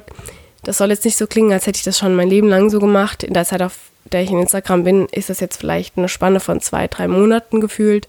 das 0.62 0.78
soll 0.78 0.90
jetzt 0.90 1.04
nicht 1.04 1.16
so 1.16 1.26
klingen, 1.26 1.52
als 1.52 1.66
hätte 1.66 1.78
ich 1.78 1.84
das 1.84 1.98
schon 1.98 2.14
mein 2.14 2.28
Leben 2.28 2.48
lang 2.48 2.70
so 2.70 2.78
gemacht. 2.78 3.22
In 3.22 3.34
der 3.34 3.44
Zeit, 3.44 3.62
auf 3.62 3.78
der 4.12 4.22
ich 4.22 4.30
in 4.30 4.40
Instagram 4.40 4.84
bin, 4.84 5.06
ist 5.06 5.30
das 5.30 5.40
jetzt 5.40 5.58
vielleicht 5.58 5.98
eine 5.98 6.08
Spanne 6.08 6.40
von 6.40 6.60
zwei, 6.60 6.86
drei 6.86 7.08
Monaten 7.08 7.60
gefühlt. 7.60 8.08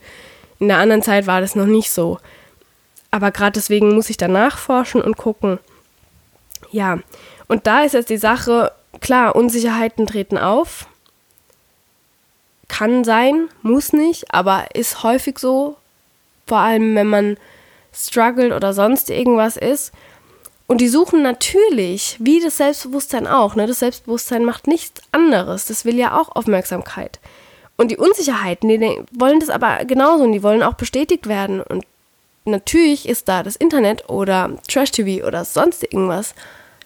In 0.59 0.67
der 0.67 0.77
anderen 0.77 1.01
Zeit 1.01 1.27
war 1.27 1.41
das 1.41 1.55
noch 1.55 1.65
nicht 1.65 1.91
so. 1.91 2.19
Aber 3.11 3.31
gerade 3.31 3.53
deswegen 3.53 3.93
muss 3.95 4.09
ich 4.09 4.17
da 4.17 4.27
nachforschen 4.27 5.01
und 5.01 5.17
gucken. 5.17 5.59
Ja, 6.71 6.99
und 7.47 7.67
da 7.67 7.83
ist 7.83 7.93
jetzt 7.93 8.09
die 8.09 8.17
Sache, 8.17 8.71
klar, 8.99 9.35
Unsicherheiten 9.35 10.05
treten 10.05 10.37
auf. 10.37 10.87
Kann 12.67 13.03
sein, 13.03 13.47
muss 13.61 13.93
nicht, 13.93 14.33
aber 14.33 14.65
ist 14.73 15.03
häufig 15.03 15.39
so. 15.39 15.77
Vor 16.45 16.57
allem, 16.57 16.95
wenn 16.95 17.07
man 17.07 17.37
struggelt 17.97 18.53
oder 18.53 18.73
sonst 18.73 19.09
irgendwas 19.09 19.57
ist. 19.57 19.91
Und 20.67 20.81
die 20.81 20.89
suchen 20.89 21.23
natürlich, 21.23 22.17
wie 22.19 22.41
das 22.41 22.57
Selbstbewusstsein 22.57 23.25
auch, 23.25 23.55
ne? 23.55 23.67
das 23.67 23.79
Selbstbewusstsein 23.79 24.43
macht 24.43 24.67
nichts 24.67 25.01
anderes, 25.11 25.65
das 25.65 25.85
will 25.85 25.95
ja 25.95 26.19
auch 26.19 26.35
Aufmerksamkeit. 26.35 27.19
Und 27.77 27.91
die 27.91 27.97
Unsicherheiten, 27.97 28.67
die 28.67 29.01
wollen 29.11 29.39
das 29.39 29.49
aber 29.49 29.85
genauso 29.85 30.23
und 30.23 30.33
die 30.33 30.43
wollen 30.43 30.63
auch 30.63 30.73
bestätigt 30.73 31.27
werden. 31.27 31.61
Und 31.61 31.85
natürlich 32.43 33.07
ist 33.07 33.29
da 33.29 33.43
das 33.43 33.55
Internet 33.55 34.09
oder 34.09 34.57
Trash-TV 34.67 35.25
oder 35.25 35.45
sonst 35.45 35.83
irgendwas 35.83 36.33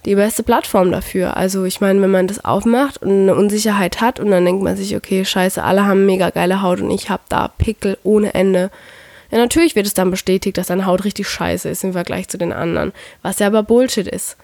die 0.06 0.16
beste 0.16 0.44
Plattform 0.44 0.92
dafür. 0.92 1.38
Also 1.38 1.64
ich 1.64 1.80
meine, 1.80 2.02
wenn 2.02 2.12
man 2.12 2.28
das 2.28 2.44
aufmacht 2.44 3.02
und 3.02 3.10
eine 3.10 3.36
Unsicherheit 3.36 4.02
hat 4.02 4.20
und 4.20 4.32
dann 4.32 4.46
denkt 4.46 4.64
man 4.64 4.76
sich, 4.76 4.96
okay, 4.96 5.24
scheiße, 5.24 5.64
alle 5.64 5.86
haben 5.86 6.06
mega 6.06 6.30
geile 6.30 6.62
Haut 6.62 6.82
und 6.82 6.92
ich 6.92 7.10
habe 7.10 7.24
da 7.30 7.48
Pickel 7.48 7.98
ohne 8.04 8.34
Ende 8.34 8.72
ja, 9.32 9.38
natürlich 9.38 9.76
wird 9.76 9.88
es 9.88 9.94
dann 9.94 10.12
bestätigt, 10.12 10.58
dass 10.58 10.68
deine 10.68 10.86
Haut 10.86 11.04
richtig 11.06 11.28
scheiße 11.30 11.70
ist 11.70 11.84
im 11.84 11.94
Vergleich 11.94 12.28
zu 12.28 12.38
den 12.38 12.52
anderen. 12.52 12.92
Was 13.22 13.40
ja 13.40 13.48
aber 13.48 13.64
Bullshit 13.64 14.08
ist. 14.08 14.38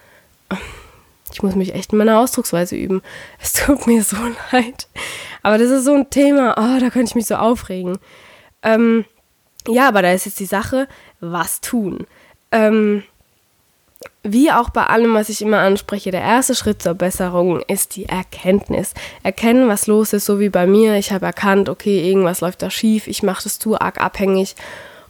Ich 1.32 1.42
muss 1.42 1.54
mich 1.54 1.74
echt 1.74 1.92
in 1.92 1.98
meiner 1.98 2.18
Ausdrucksweise 2.18 2.74
üben. 2.74 3.02
Es 3.40 3.52
tut 3.52 3.86
mir 3.86 4.02
so 4.02 4.16
leid. 4.52 4.88
Aber 5.42 5.58
das 5.58 5.70
ist 5.70 5.84
so 5.84 5.94
ein 5.94 6.10
Thema, 6.10 6.54
oh, 6.56 6.80
da 6.80 6.90
könnte 6.90 7.10
ich 7.10 7.14
mich 7.14 7.26
so 7.26 7.36
aufregen. 7.36 7.98
Ähm, 8.62 9.04
ja, 9.66 9.88
aber 9.88 10.02
da 10.02 10.12
ist 10.12 10.24
jetzt 10.24 10.40
die 10.40 10.46
Sache, 10.46 10.88
was 11.20 11.60
tun? 11.60 12.06
Ähm, 12.50 13.02
wie 14.22 14.52
auch 14.52 14.70
bei 14.70 14.84
allem, 14.84 15.14
was 15.14 15.28
ich 15.28 15.42
immer 15.42 15.58
anspreche, 15.58 16.10
der 16.10 16.22
erste 16.22 16.54
Schritt 16.54 16.82
zur 16.82 16.94
Besserung 16.94 17.62
ist 17.62 17.96
die 17.96 18.06
Erkenntnis. 18.06 18.94
Erkennen, 19.22 19.68
was 19.68 19.86
los 19.86 20.12
ist, 20.12 20.26
so 20.26 20.38
wie 20.38 20.48
bei 20.48 20.66
mir. 20.66 20.94
Ich 20.96 21.12
habe 21.12 21.26
erkannt, 21.26 21.68
okay, 21.68 22.08
irgendwas 22.08 22.40
läuft 22.40 22.62
da 22.62 22.70
schief, 22.70 23.06
ich 23.06 23.22
mache 23.22 23.44
das 23.44 23.58
zu 23.58 23.80
arg 23.80 24.00
abhängig 24.00 24.54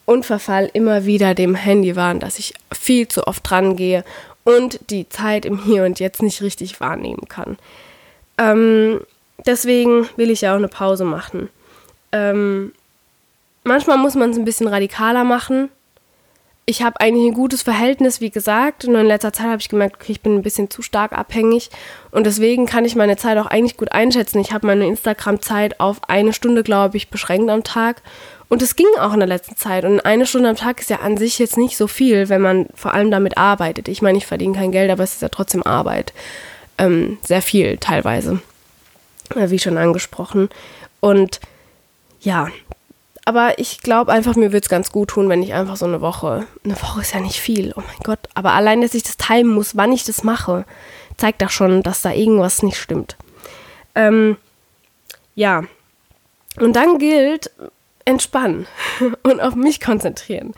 und 0.05 0.25
verfall 0.25 0.71
immer 0.73 1.05
wieder 1.05 1.35
dem 1.35 1.55
Handywahn, 1.55 2.21
dass 2.21 2.39
ich 2.39 2.55
viel 2.73 3.09
zu 3.09 3.27
oft 3.27 3.49
dran 3.49 3.77
gehe 3.77 4.05
und 4.45 4.81
die 4.91 5.09
Zeit 5.09 5.45
im 5.45 5.63
Hier 5.63 5.85
und 5.85 6.01
Jetzt 6.01 6.23
nicht 6.23 6.41
richtig 6.41 6.81
wahrnehmen 6.81 7.29
kann. 7.29 7.59
Ähm, 8.39 9.01
deswegen 9.47 10.09
will 10.17 10.31
ich 10.31 10.43
ja 10.43 10.53
auch 10.53 10.59
eine 10.59 10.69
Pause 10.69 11.05
machen. 11.05 11.51
Ähm, 12.13 12.73
manchmal 13.65 13.99
muss 13.99 14.15
man 14.15 14.31
es 14.31 14.39
ein 14.39 14.47
bisschen 14.47 14.69
radikaler 14.69 15.25
machen 15.25 15.69
ich 16.69 16.83
habe 16.83 17.01
eigentlich 17.01 17.31
ein 17.31 17.35
gutes 17.35 17.63
Verhältnis, 17.63 18.21
wie 18.21 18.29
gesagt. 18.29 18.87
Nur 18.87 19.01
in 19.01 19.07
letzter 19.07 19.33
Zeit 19.33 19.47
habe 19.47 19.59
ich 19.59 19.71
gemerkt, 19.71 19.97
okay, 19.97 20.13
ich 20.13 20.21
bin 20.21 20.35
ein 20.35 20.43
bisschen 20.43 20.69
zu 20.69 20.83
stark 20.83 21.13
abhängig. 21.15 21.71
Und 22.11 22.27
deswegen 22.27 22.67
kann 22.67 22.85
ich 22.85 22.95
meine 22.95 23.17
Zeit 23.17 23.39
auch 23.39 23.47
eigentlich 23.47 23.79
gut 23.79 23.93
einschätzen. 23.93 24.39
Ich 24.39 24.53
habe 24.53 24.67
meine 24.67 24.87
Instagram-Zeit 24.87 25.81
auf 25.81 26.11
eine 26.11 26.35
Stunde, 26.35 26.63
glaube 26.63 26.99
ich, 26.99 27.09
beschränkt 27.09 27.49
am 27.49 27.65
Tag. 27.65 28.03
Und 28.51 28.61
es 28.61 28.77
ging 28.77 28.87
auch 29.01 29.15
in 29.15 29.21
der 29.21 29.29
letzten 29.29 29.57
Zeit. 29.57 29.87
Und 29.87 30.05
eine 30.05 30.27
Stunde 30.27 30.51
am 30.51 30.57
Tag 30.57 30.79
ist 30.79 30.91
ja 30.91 30.99
an 30.99 31.17
sich 31.17 31.39
jetzt 31.39 31.57
nicht 31.57 31.79
so 31.79 31.87
viel, 31.87 32.29
wenn 32.29 32.43
man 32.43 32.67
vor 32.75 32.93
allem 32.93 33.11
damit 33.11 33.39
arbeitet. 33.39 33.89
Ich 33.89 34.03
meine, 34.03 34.19
ich 34.19 34.27
verdiene 34.27 34.55
kein 34.55 34.71
Geld, 34.71 34.91
aber 34.91 35.05
es 35.05 35.15
ist 35.15 35.23
ja 35.23 35.31
trotzdem 35.31 35.63
Arbeit. 35.63 36.13
Ähm, 36.77 37.17
sehr 37.25 37.41
viel 37.41 37.79
teilweise. 37.79 38.43
Äh, 39.35 39.49
wie 39.49 39.59
schon 39.59 39.79
angesprochen. 39.79 40.51
Und 41.01 41.41
ja, 42.21 42.49
aber 43.29 43.59
ich 43.59 43.83
glaube 43.83 44.11
einfach, 44.11 44.37
mir 44.37 44.53
würde 44.55 44.65
es 44.65 44.71
ganz 44.71 44.91
gut 44.91 45.11
tun, 45.11 45.29
wenn 45.29 45.43
ich 45.43 45.53
einfach 45.53 45.77
so 45.77 45.85
eine 45.85 46.01
Woche, 46.01 46.47
eine 46.65 46.81
Woche 46.81 47.03
ist 47.03 47.13
ja 47.13 47.21
nicht 47.21 47.39
viel, 47.39 47.75
oh 47.77 47.83
mein 47.87 47.99
Gott, 48.03 48.21
aber 48.33 48.53
allein, 48.53 48.81
dass 48.81 48.95
ich 48.95 49.03
das 49.03 49.19
timen 49.19 49.53
muss, 49.53 49.77
wann 49.77 49.93
ich 49.93 50.03
das 50.05 50.25
mache, 50.25 50.65
zeigt 51.19 51.43
doch 51.43 51.51
schon, 51.51 51.83
dass 51.83 52.01
da 52.01 52.11
irgendwas 52.11 52.63
nicht 52.63 52.79
stimmt. 52.79 53.19
Ähm, 53.95 54.39
ja, 55.35 55.65
und 56.59 56.75
dann 56.75 56.97
gilt, 56.97 57.51
entspannen 58.07 58.67
und 59.23 59.43
auf 59.43 59.55
mich 59.55 59.83
konzentrieren. 59.83 60.55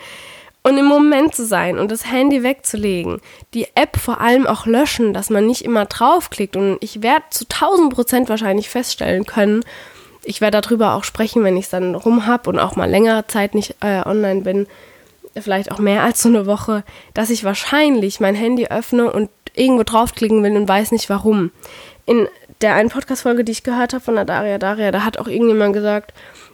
Und 0.63 0.79
im 0.79 0.87
Moment 0.87 1.35
zu 1.35 1.45
sein 1.45 1.77
und 1.77 1.91
das 1.91 2.09
Handy 2.09 2.45
wegzulegen, 2.45 3.21
die 3.53 3.67
App 3.75 3.97
vor 3.97 4.21
allem 4.21 4.47
auch 4.47 4.65
löschen, 4.65 5.13
dass 5.13 5.29
man 5.29 5.45
nicht 5.45 5.65
immer 5.65 5.87
draufklickt. 5.87 6.55
Und 6.55 6.79
ich 6.83 7.03
werde 7.03 7.25
zu 7.31 7.47
1000 7.47 7.93
Prozent 7.93 8.29
wahrscheinlich 8.29 8.69
feststellen 8.69 9.27
können, 9.27 9.65
ich 10.25 10.41
werde 10.41 10.61
darüber 10.61 10.95
auch 10.95 11.05
sprechen, 11.05 11.45
wenn 11.45 11.57
ich 11.57 11.65
es 11.65 11.71
dann 11.71 11.95
rum 11.95 12.27
habe 12.27 12.51
und 12.51 12.59
auch 12.59 12.77
mal 12.77 12.89
längere 12.89 13.27
Zeit 13.27 13.55
nicht 13.55 13.77
äh, 13.81 14.03
online 14.05 14.43
bin, 14.43 14.67
vielleicht 15.39 15.71
auch 15.71 15.79
mehr 15.79 16.03
als 16.03 16.23
so 16.23 16.29
eine 16.29 16.47
Woche, 16.47 16.85
dass 17.15 17.31
ich 17.31 17.45
wahrscheinlich 17.45 18.21
mein 18.21 18.35
Handy 18.35 18.67
öffne 18.67 19.13
und 19.13 19.31
irgendwo 19.55 19.85
draufklicken 19.85 20.43
will 20.43 20.57
und 20.57 20.69
weiß 20.69 20.93
nicht 20.93 21.09
warum. 21.09 21.51
In 22.07 22.29
der 22.61 22.75
einen 22.75 22.91
Podcast-Folge, 22.91 23.45
die 23.45 23.53
ich 23.53 23.63
gehört 23.63 23.93
habe 23.93 24.05
von 24.05 24.17
der 24.17 24.25
Daria 24.25 24.59
Daria, 24.59 24.91
da 24.91 25.05
hat 25.05 25.19
auch 25.19 25.29
irgendjemand 25.29 25.73
gesagt, 25.73 26.13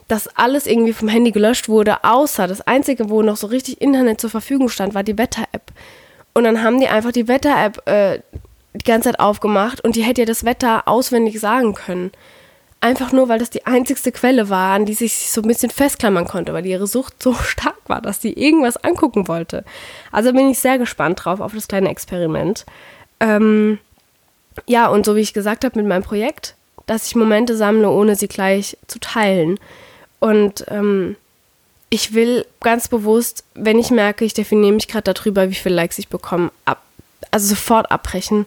dass 0.08 0.28
alles 0.36 0.66
irgendwie 0.66 0.92
vom 0.92 1.08
Handy 1.08 1.32
gelöscht 1.32 1.68
wurde, 1.68 2.04
außer 2.04 2.46
das 2.46 2.60
Einzige, 2.60 3.10
wo 3.10 3.22
noch 3.22 3.36
so 3.36 3.48
richtig 3.48 3.80
Internet 3.80 4.20
zur 4.20 4.30
Verfügung 4.30 4.68
stand, 4.68 4.94
war 4.94 5.02
die 5.02 5.18
Wetter-App. 5.18 5.72
Und 6.32 6.44
dann 6.44 6.62
haben 6.62 6.78
die 6.78 6.86
einfach 6.86 7.12
die 7.12 7.28
Wetter-App 7.28 7.88
äh, 7.88 8.20
die 8.74 8.84
ganze 8.84 9.10
Zeit 9.10 9.20
aufgemacht 9.20 9.82
und 9.82 9.96
die 9.96 10.02
hätte 10.02 10.20
ja 10.20 10.26
das 10.26 10.44
Wetter 10.44 10.86
auswendig 10.86 11.40
sagen 11.40 11.74
können. 11.74 12.12
Einfach 12.86 13.10
nur, 13.10 13.28
weil 13.28 13.40
das 13.40 13.50
die 13.50 13.66
einzigste 13.66 14.12
Quelle 14.12 14.48
war, 14.48 14.72
an 14.72 14.86
die 14.86 14.94
sich 14.94 15.32
so 15.32 15.42
ein 15.42 15.48
bisschen 15.48 15.70
festklammern 15.70 16.28
konnte, 16.28 16.54
weil 16.54 16.64
ihre 16.64 16.86
Sucht 16.86 17.20
so 17.20 17.34
stark 17.42 17.80
war, 17.88 18.00
dass 18.00 18.22
sie 18.22 18.32
irgendwas 18.32 18.76
angucken 18.76 19.26
wollte. 19.26 19.64
Also 20.12 20.32
bin 20.32 20.48
ich 20.48 20.60
sehr 20.60 20.78
gespannt 20.78 21.24
drauf 21.24 21.40
auf 21.40 21.52
das 21.52 21.66
kleine 21.66 21.88
Experiment. 21.88 22.64
Ähm, 23.18 23.80
ja, 24.68 24.86
und 24.86 25.04
so 25.04 25.16
wie 25.16 25.20
ich 25.20 25.34
gesagt 25.34 25.64
habe 25.64 25.76
mit 25.80 25.88
meinem 25.88 26.04
Projekt, 26.04 26.54
dass 26.86 27.08
ich 27.08 27.16
Momente 27.16 27.56
sammle, 27.56 27.90
ohne 27.90 28.14
sie 28.14 28.28
gleich 28.28 28.78
zu 28.86 29.00
teilen. 29.00 29.58
Und 30.20 30.64
ähm, 30.68 31.16
ich 31.90 32.14
will 32.14 32.46
ganz 32.60 32.86
bewusst, 32.86 33.42
wenn 33.54 33.80
ich 33.80 33.90
merke, 33.90 34.24
ich 34.24 34.32
definiere 34.32 34.74
mich 34.74 34.86
gerade 34.86 35.12
darüber, 35.12 35.50
wie 35.50 35.56
viele 35.56 35.74
Likes 35.74 35.98
ich 35.98 36.06
bekomme, 36.06 36.52
ab, 36.64 36.82
also 37.32 37.48
sofort 37.48 37.90
abbrechen 37.90 38.46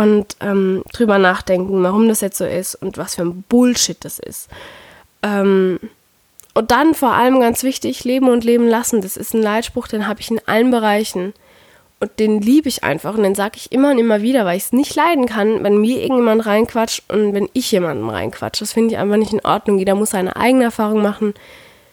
und 0.00 0.36
ähm, 0.40 0.82
drüber 0.94 1.18
nachdenken, 1.18 1.82
warum 1.82 2.08
das 2.08 2.22
jetzt 2.22 2.38
so 2.38 2.46
ist 2.46 2.74
und 2.74 2.96
was 2.96 3.16
für 3.16 3.22
ein 3.22 3.42
Bullshit 3.42 4.02
das 4.02 4.18
ist. 4.18 4.48
Ähm, 5.22 5.78
und 6.54 6.70
dann 6.70 6.94
vor 6.94 7.12
allem 7.12 7.38
ganz 7.38 7.62
wichtig, 7.62 8.04
leben 8.04 8.30
und 8.30 8.42
leben 8.42 8.66
lassen. 8.66 9.02
Das 9.02 9.18
ist 9.18 9.34
ein 9.34 9.42
Leitspruch, 9.42 9.88
den 9.88 10.08
habe 10.08 10.20
ich 10.20 10.30
in 10.30 10.40
allen 10.46 10.70
Bereichen. 10.70 11.34
Und 12.00 12.18
den 12.18 12.40
liebe 12.40 12.66
ich 12.66 12.82
einfach 12.82 13.14
und 13.14 13.24
den 13.24 13.34
sage 13.34 13.56
ich 13.56 13.72
immer 13.72 13.90
und 13.90 13.98
immer 13.98 14.22
wieder, 14.22 14.46
weil 14.46 14.56
ich 14.56 14.64
es 14.64 14.72
nicht 14.72 14.94
leiden 14.94 15.26
kann, 15.26 15.62
wenn 15.62 15.82
mir 15.82 16.00
irgendjemand 16.00 16.46
reinquatscht 16.46 17.02
und 17.12 17.34
wenn 17.34 17.50
ich 17.52 17.70
jemanden 17.70 18.08
reinquatsche. 18.08 18.64
Das 18.64 18.72
finde 18.72 18.94
ich 18.94 18.98
einfach 18.98 19.18
nicht 19.18 19.34
in 19.34 19.44
Ordnung. 19.44 19.78
Jeder 19.78 19.94
muss 19.94 20.10
seine 20.10 20.34
eigene 20.34 20.64
Erfahrung 20.64 21.02
machen. 21.02 21.34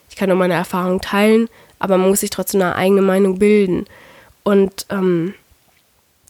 Ich 0.10 0.16
kann 0.16 0.30
nur 0.30 0.38
meine 0.38 0.54
Erfahrung 0.54 1.02
teilen, 1.02 1.50
aber 1.78 1.98
man 1.98 2.08
muss 2.08 2.22
sich 2.22 2.30
trotzdem 2.30 2.62
eine 2.62 2.78
eigene 2.78 3.02
Meinung 3.02 3.38
bilden. 3.38 3.86
Und 4.44 4.86
ähm, 4.92 5.34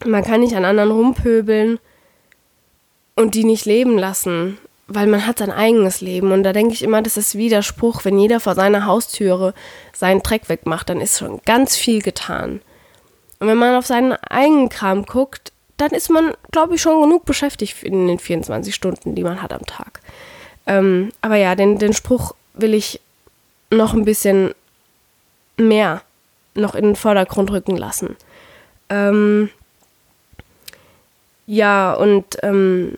man 0.05 0.23
kann 0.23 0.41
nicht 0.41 0.55
an 0.55 0.65
anderen 0.65 0.91
rumpöbeln 0.91 1.79
und 3.15 3.35
die 3.35 3.43
nicht 3.43 3.65
leben 3.65 3.97
lassen, 3.97 4.57
weil 4.87 5.07
man 5.07 5.25
hat 5.25 5.39
sein 5.39 5.51
eigenes 5.51 6.01
Leben. 6.01 6.31
Und 6.31 6.43
da 6.43 6.53
denke 6.53 6.73
ich 6.73 6.83
immer, 6.83 7.01
das 7.01 7.17
ist 7.17 7.37
Widerspruch, 7.37 8.05
wenn 8.05 8.19
jeder 8.19 8.39
vor 8.39 8.55
seiner 8.55 8.85
Haustüre 8.85 9.53
seinen 9.93 10.21
Dreck 10.21 10.49
wegmacht, 10.49 10.89
dann 10.89 11.01
ist 11.01 11.17
schon 11.17 11.41
ganz 11.45 11.75
viel 11.75 12.01
getan. 12.01 12.61
Und 13.39 13.47
wenn 13.47 13.57
man 13.57 13.75
auf 13.75 13.85
seinen 13.85 14.13
eigenen 14.13 14.69
Kram 14.69 15.05
guckt, 15.05 15.51
dann 15.77 15.91
ist 15.91 16.09
man, 16.09 16.33
glaube 16.51 16.75
ich, 16.75 16.81
schon 16.81 17.01
genug 17.01 17.25
beschäftigt 17.25 17.83
in 17.83 18.07
den 18.07 18.19
24 18.19 18.73
Stunden, 18.73 19.13
die 19.13 19.23
man 19.23 19.41
hat 19.41 19.53
am 19.53 19.65
Tag. 19.65 20.01
Ähm, 20.65 21.11
aber 21.21 21.35
ja, 21.35 21.55
den, 21.55 21.77
den 21.77 21.93
Spruch 21.93 22.33
will 22.53 22.73
ich 22.73 22.99
noch 23.69 23.93
ein 23.93 24.05
bisschen 24.05 24.53
mehr 25.57 26.01
noch 26.55 26.73
in 26.73 26.85
den 26.85 26.95
Vordergrund 26.95 27.51
rücken 27.51 27.77
lassen. 27.77 28.15
Ähm, 28.89 29.49
ja, 31.47 31.93
und 31.93 32.37
ähm, 32.43 32.97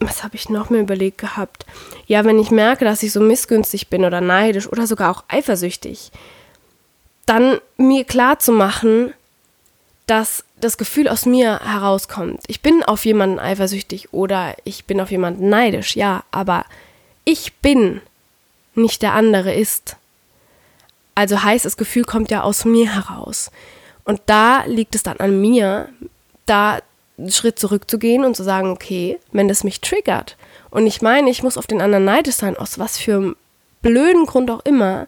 was 0.00 0.22
habe 0.22 0.36
ich 0.36 0.48
noch 0.48 0.68
mir 0.68 0.80
überlegt 0.80 1.18
gehabt? 1.18 1.64
Ja, 2.06 2.24
wenn 2.24 2.38
ich 2.38 2.50
merke, 2.50 2.84
dass 2.84 3.02
ich 3.02 3.12
so 3.12 3.20
missgünstig 3.20 3.88
bin 3.88 4.04
oder 4.04 4.20
neidisch 4.20 4.68
oder 4.68 4.86
sogar 4.86 5.10
auch 5.10 5.24
eifersüchtig, 5.28 6.10
dann 7.24 7.58
mir 7.76 8.04
klar 8.04 8.38
zu 8.38 8.52
machen, 8.52 9.14
dass 10.06 10.44
das 10.60 10.76
Gefühl 10.76 11.08
aus 11.08 11.24
mir 11.24 11.60
herauskommt. 11.60 12.42
Ich 12.46 12.60
bin 12.60 12.82
auf 12.82 13.04
jemanden 13.04 13.38
eifersüchtig 13.38 14.12
oder 14.12 14.54
ich 14.64 14.84
bin 14.84 15.00
auf 15.00 15.10
jemanden 15.10 15.48
neidisch, 15.48 15.96
ja, 15.96 16.24
aber 16.30 16.64
ich 17.24 17.54
bin, 17.54 18.00
nicht 18.74 19.02
der 19.02 19.14
andere 19.14 19.54
ist. 19.54 19.96
Also 21.14 21.42
heißt, 21.42 21.64
das 21.64 21.76
Gefühl 21.76 22.04
kommt 22.04 22.30
ja 22.30 22.42
aus 22.42 22.64
mir 22.64 22.92
heraus. 22.92 23.50
Und 24.04 24.20
da 24.26 24.64
liegt 24.66 24.94
es 24.94 25.02
dann 25.02 25.16
an 25.16 25.40
mir, 25.40 25.88
da 26.46 26.78
einen 27.18 27.30
Schritt 27.30 27.58
zurückzugehen 27.58 28.24
und 28.24 28.36
zu 28.36 28.42
sagen, 28.42 28.70
okay, 28.70 29.18
wenn 29.32 29.48
das 29.48 29.64
mich 29.64 29.80
triggert 29.80 30.36
und 30.70 30.86
ich 30.86 31.02
meine, 31.02 31.30
ich 31.30 31.42
muss 31.42 31.56
auf 31.56 31.66
den 31.66 31.80
anderen 31.80 32.04
neidisch 32.04 32.36
sein, 32.36 32.56
aus 32.56 32.78
was 32.78 32.98
für 32.98 33.14
einem 33.14 33.36
blöden 33.82 34.26
Grund 34.26 34.50
auch 34.50 34.64
immer, 34.64 35.06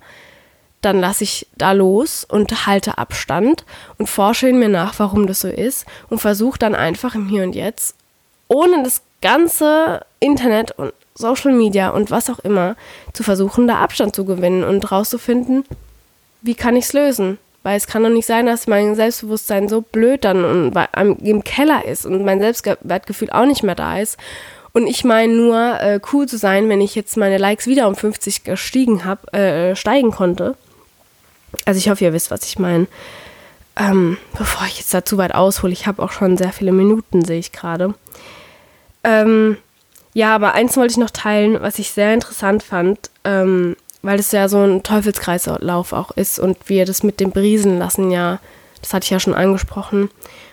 dann 0.81 1.01
lasse 1.01 1.25
ich 1.25 1.47
da 1.57 1.73
los 1.73 2.25
und 2.25 2.67
halte 2.67 2.99
Abstand 2.99 3.65
und 3.99 4.09
forsche 4.09 4.49
in 4.49 4.59
mir 4.59 4.69
nach, 4.69 4.99
warum 4.99 5.27
das 5.27 5.41
so 5.41 5.49
ist 5.49 5.87
und 6.09 6.21
versuche 6.21 6.59
dann 6.59 6.75
einfach 6.75 7.15
im 7.15 7.29
Hier 7.29 7.43
und 7.43 7.55
Jetzt, 7.55 7.97
ohne 8.47 8.83
das 8.83 9.03
ganze 9.21 10.05
Internet 10.21 10.73
und 10.73 10.93
Social 11.15 11.53
Media 11.53 11.91
und 11.91 12.11
was 12.11 12.31
auch 12.31 12.39
immer, 12.39 12.77
zu 13.13 13.25
versuchen, 13.25 13.67
da 13.67 13.77
Abstand 13.79 14.15
zu 14.15 14.25
gewinnen 14.25 14.63
und 14.63 14.91
rauszufinden, 14.91 15.65
wie 16.43 16.55
kann 16.55 16.77
ich 16.77 16.85
es 16.85 16.93
lösen? 16.93 17.39
Weil 17.69 17.77
es 17.77 17.87
kann 17.87 18.03
doch 18.03 18.09
nicht 18.09 18.25
sein, 18.25 18.47
dass 18.47 18.67
mein 18.67 18.95
Selbstbewusstsein 18.95 19.69
so 19.69 19.83
blöd 19.83 20.25
dann 20.25 20.73
im 21.23 21.45
Keller 21.45 21.85
ist 21.85 22.07
und 22.07 22.25
mein 22.25 22.41
Selbstwertgefühl 22.41 23.29
auch 23.29 23.45
nicht 23.45 23.63
mehr 23.63 23.75
da 23.75 23.99
ist 23.99 24.17
und 24.73 24.87
ich 24.87 25.05
meine 25.05 25.35
nur, 25.35 25.79
äh, 25.83 26.01
cool 26.15 26.27
zu 26.27 26.39
sein, 26.39 26.71
wenn 26.71 26.81
ich 26.81 26.95
jetzt 26.95 27.19
meine 27.19 27.37
Likes 27.37 27.67
wieder 27.67 27.89
um 27.89 27.95
50 27.95 28.45
gestiegen 28.45 29.05
hab, 29.05 29.35
äh, 29.35 29.77
steigen 29.77 30.13
konnte. 30.13 30.57
Also 31.67 31.77
ich 31.77 31.91
hoffe, 31.91 32.05
ihr 32.05 32.15
wisst, 32.15 32.31
was 32.31 32.45
ich 32.45 32.59
meine. 32.59 32.87
Ähm, 33.77 34.17
bevor 34.39 34.67
ich 34.67 34.79
jetzt 34.79 34.95
da 34.95 35.05
zu 35.05 35.19
weit 35.19 35.35
aushole, 35.35 35.75
ich 35.75 35.87
habe 35.87 36.03
auch 36.03 36.11
schon 36.11 36.39
sehr 36.39 36.53
viele 36.53 36.73
Minuten, 36.73 37.23
sehe 37.23 37.39
ich 37.39 37.53
gerade. 37.53 37.93
Ähm, 39.05 39.59
ja, 40.15 40.35
aber 40.35 40.55
eins 40.55 40.75
wollte 40.79 40.93
ich 40.93 40.97
noch 40.97 41.11
teilen, 41.11 41.61
was 41.61 41.79
ich 41.79 41.91
sehr 41.91 42.15
interessant 42.15 42.63
fand, 42.63 43.11
ähm, 43.25 43.77
weil 44.03 44.19
es 44.19 44.33
ja 44.33 44.49
so 44.49 44.59
ein 44.59 44.83
Teufelskreislauf 44.83 45.93
auch 45.93 46.11
ist 46.13 46.39
und 46.39 46.57
wir 46.67 46.85
das 46.85 47.03
mit 47.03 47.21
dem 47.21 47.31
Briesen 47.31 47.79
lassen 47.79 48.11
ja, 48.11 48.39
das 48.81 48.95
hatte 48.95 49.05
ich 49.05 49.11
ja 49.11 49.21
schon 49.21 49.35
angesprochen. 49.35 50.11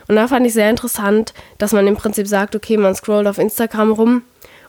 Und 0.07 0.15
da 0.15 0.27
fand 0.27 0.45
ich 0.45 0.53
sehr 0.53 0.69
interessant, 0.69 1.33
dass 1.57 1.71
man 1.71 1.87
im 1.87 1.95
Prinzip 1.95 2.27
sagt, 2.27 2.55
okay, 2.55 2.77
man 2.77 2.95
scrollt 2.95 3.27
auf 3.27 3.37
Instagram 3.37 3.91
rum 3.91 4.21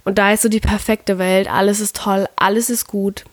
und 0.04 0.18
da 0.18 0.32
ist 0.32 0.42
so 0.42 0.48
die 0.48 0.60
perfekte 0.60 1.18
Welt, 1.18 1.50
alles 1.50 1.80
ist 1.80 1.96
toll, 1.96 2.26
alles 2.36 2.70
ist 2.70 2.86
gut. 2.86 3.24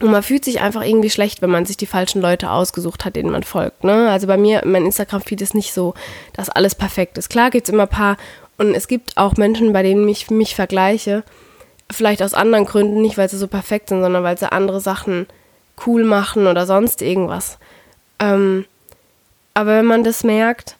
Und 0.00 0.12
man 0.12 0.22
fühlt 0.22 0.44
sich 0.44 0.60
einfach 0.60 0.84
irgendwie 0.84 1.10
schlecht, 1.10 1.42
wenn 1.42 1.50
man 1.50 1.66
sich 1.66 1.76
die 1.76 1.86
falschen 1.86 2.22
Leute 2.22 2.50
ausgesucht 2.50 3.04
hat, 3.04 3.16
denen 3.16 3.32
man 3.32 3.42
folgt. 3.42 3.82
Ne? 3.82 4.08
Also 4.08 4.28
bei 4.28 4.36
mir, 4.36 4.62
mein 4.64 4.86
Instagram-Feed 4.86 5.40
ist 5.42 5.54
nicht 5.54 5.74
so, 5.74 5.94
dass 6.34 6.50
alles 6.50 6.76
perfekt 6.76 7.18
ist. 7.18 7.30
Klar 7.30 7.50
gibt 7.50 7.66
es 7.66 7.74
immer 7.74 7.82
ein 7.84 7.88
paar 7.88 8.16
und 8.58 8.74
es 8.74 8.86
gibt 8.86 9.16
auch 9.16 9.36
Menschen, 9.36 9.72
bei 9.72 9.82
denen 9.82 10.08
ich 10.08 10.30
mich 10.30 10.54
vergleiche. 10.54 11.24
Vielleicht 11.90 12.22
aus 12.22 12.34
anderen 12.34 12.66
Gründen, 12.66 13.00
nicht 13.00 13.16
weil 13.16 13.28
sie 13.28 13.38
so 13.38 13.48
perfekt 13.48 13.88
sind, 13.88 14.02
sondern 14.02 14.22
weil 14.22 14.38
sie 14.38 14.52
andere 14.52 14.80
Sachen 14.80 15.26
cool 15.86 16.04
machen 16.04 16.46
oder 16.46 16.66
sonst 16.66 17.02
irgendwas. 17.02 17.58
Ähm, 18.18 18.64
aber 19.54 19.76
wenn 19.76 19.86
man 19.86 20.04
das 20.04 20.24
merkt, 20.24 20.76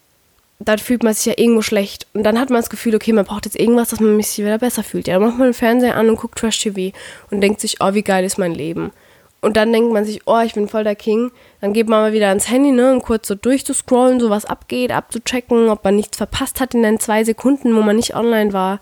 dann 0.61 0.79
fühlt 0.79 1.03
man 1.03 1.15
sich 1.15 1.27
ja 1.27 1.35
irgendwo 1.37 1.63
schlecht. 1.63 2.07
Und 2.15 2.25
dann 2.25 2.39
hat 2.39 2.51
man 2.51 2.61
das 2.61 2.71
Gefühl, 2.71 2.95
okay, 2.95 3.13
man 3.13 3.25
braucht 3.25 3.45
jetzt 3.45 3.59
irgendwas, 3.59 3.91
dass 3.91 4.01
man 4.01 4.21
sich 4.21 4.39
wieder 4.45 4.59
besser 4.59 4.83
fühlt. 4.83 5.07
Ja, 5.07 5.15
dann 5.15 5.29
macht 5.29 5.39
man 5.39 5.49
den 5.49 5.55
Fernseher 5.55 5.97
an 5.97 6.09
und 6.09 6.17
guckt 6.17 6.39
Trash-TV 6.39 6.97
und 7.31 7.41
denkt 7.41 7.61
sich, 7.61 7.77
oh, 7.81 7.95
wie 7.95 8.03
geil 8.03 8.25
ist 8.25 8.39
mein 8.39 8.55
Leben. 8.55 8.93
Und 9.41 9.57
dann 9.57 9.73
denkt 9.73 9.93
man 9.93 10.05
sich, 10.05 10.27
oh, 10.27 10.41
ich 10.41 10.55
bin 10.55 10.69
voll 10.69 10.83
der 10.83 10.97
King. 10.97 11.31
Dann 11.61 11.73
geht 11.73 11.89
man 11.89 12.01
mal 12.01 12.13
wieder 12.13 12.29
ans 12.29 12.51
Handy, 12.51 12.73
ne, 12.73 12.93
um 12.93 13.03
kurz 13.03 13.29
so 13.29 13.37
durchzuscrollen, 13.37 14.19
so 14.19 14.31
was 14.31 14.45
abgeht, 14.45 14.91
abzuchecken, 14.91 15.69
ob 15.69 15.85
man 15.85 15.95
nichts 15.95 16.17
verpasst 16.17 16.61
hat 16.61 16.75
in 16.75 16.83
den 16.83 16.99
zwei 16.99 17.23
Sekunden, 17.23 17.77
wo 17.77 17.83
man 17.83 17.95
nicht 17.95 18.17
online 18.17 18.53
war. 18.53 18.81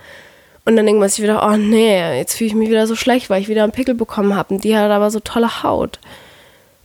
Und 0.66 0.76
dann 0.76 0.84
man 0.98 1.08
sich 1.08 1.22
wieder, 1.22 1.48
oh 1.48 1.56
nee, 1.56 2.18
jetzt 2.18 2.34
fühle 2.34 2.48
ich 2.48 2.54
mich 2.54 2.68
wieder 2.68 2.86
so 2.86 2.96
schlecht, 2.96 3.30
weil 3.30 3.40
ich 3.40 3.48
wieder 3.48 3.62
einen 3.62 3.72
Pickel 3.72 3.94
bekommen 3.94 4.34
habe. 4.34 4.54
Und 4.54 4.64
die 4.64 4.76
hat 4.76 4.90
aber 4.90 5.10
so 5.10 5.20
tolle 5.20 5.62
Haut. 5.62 5.98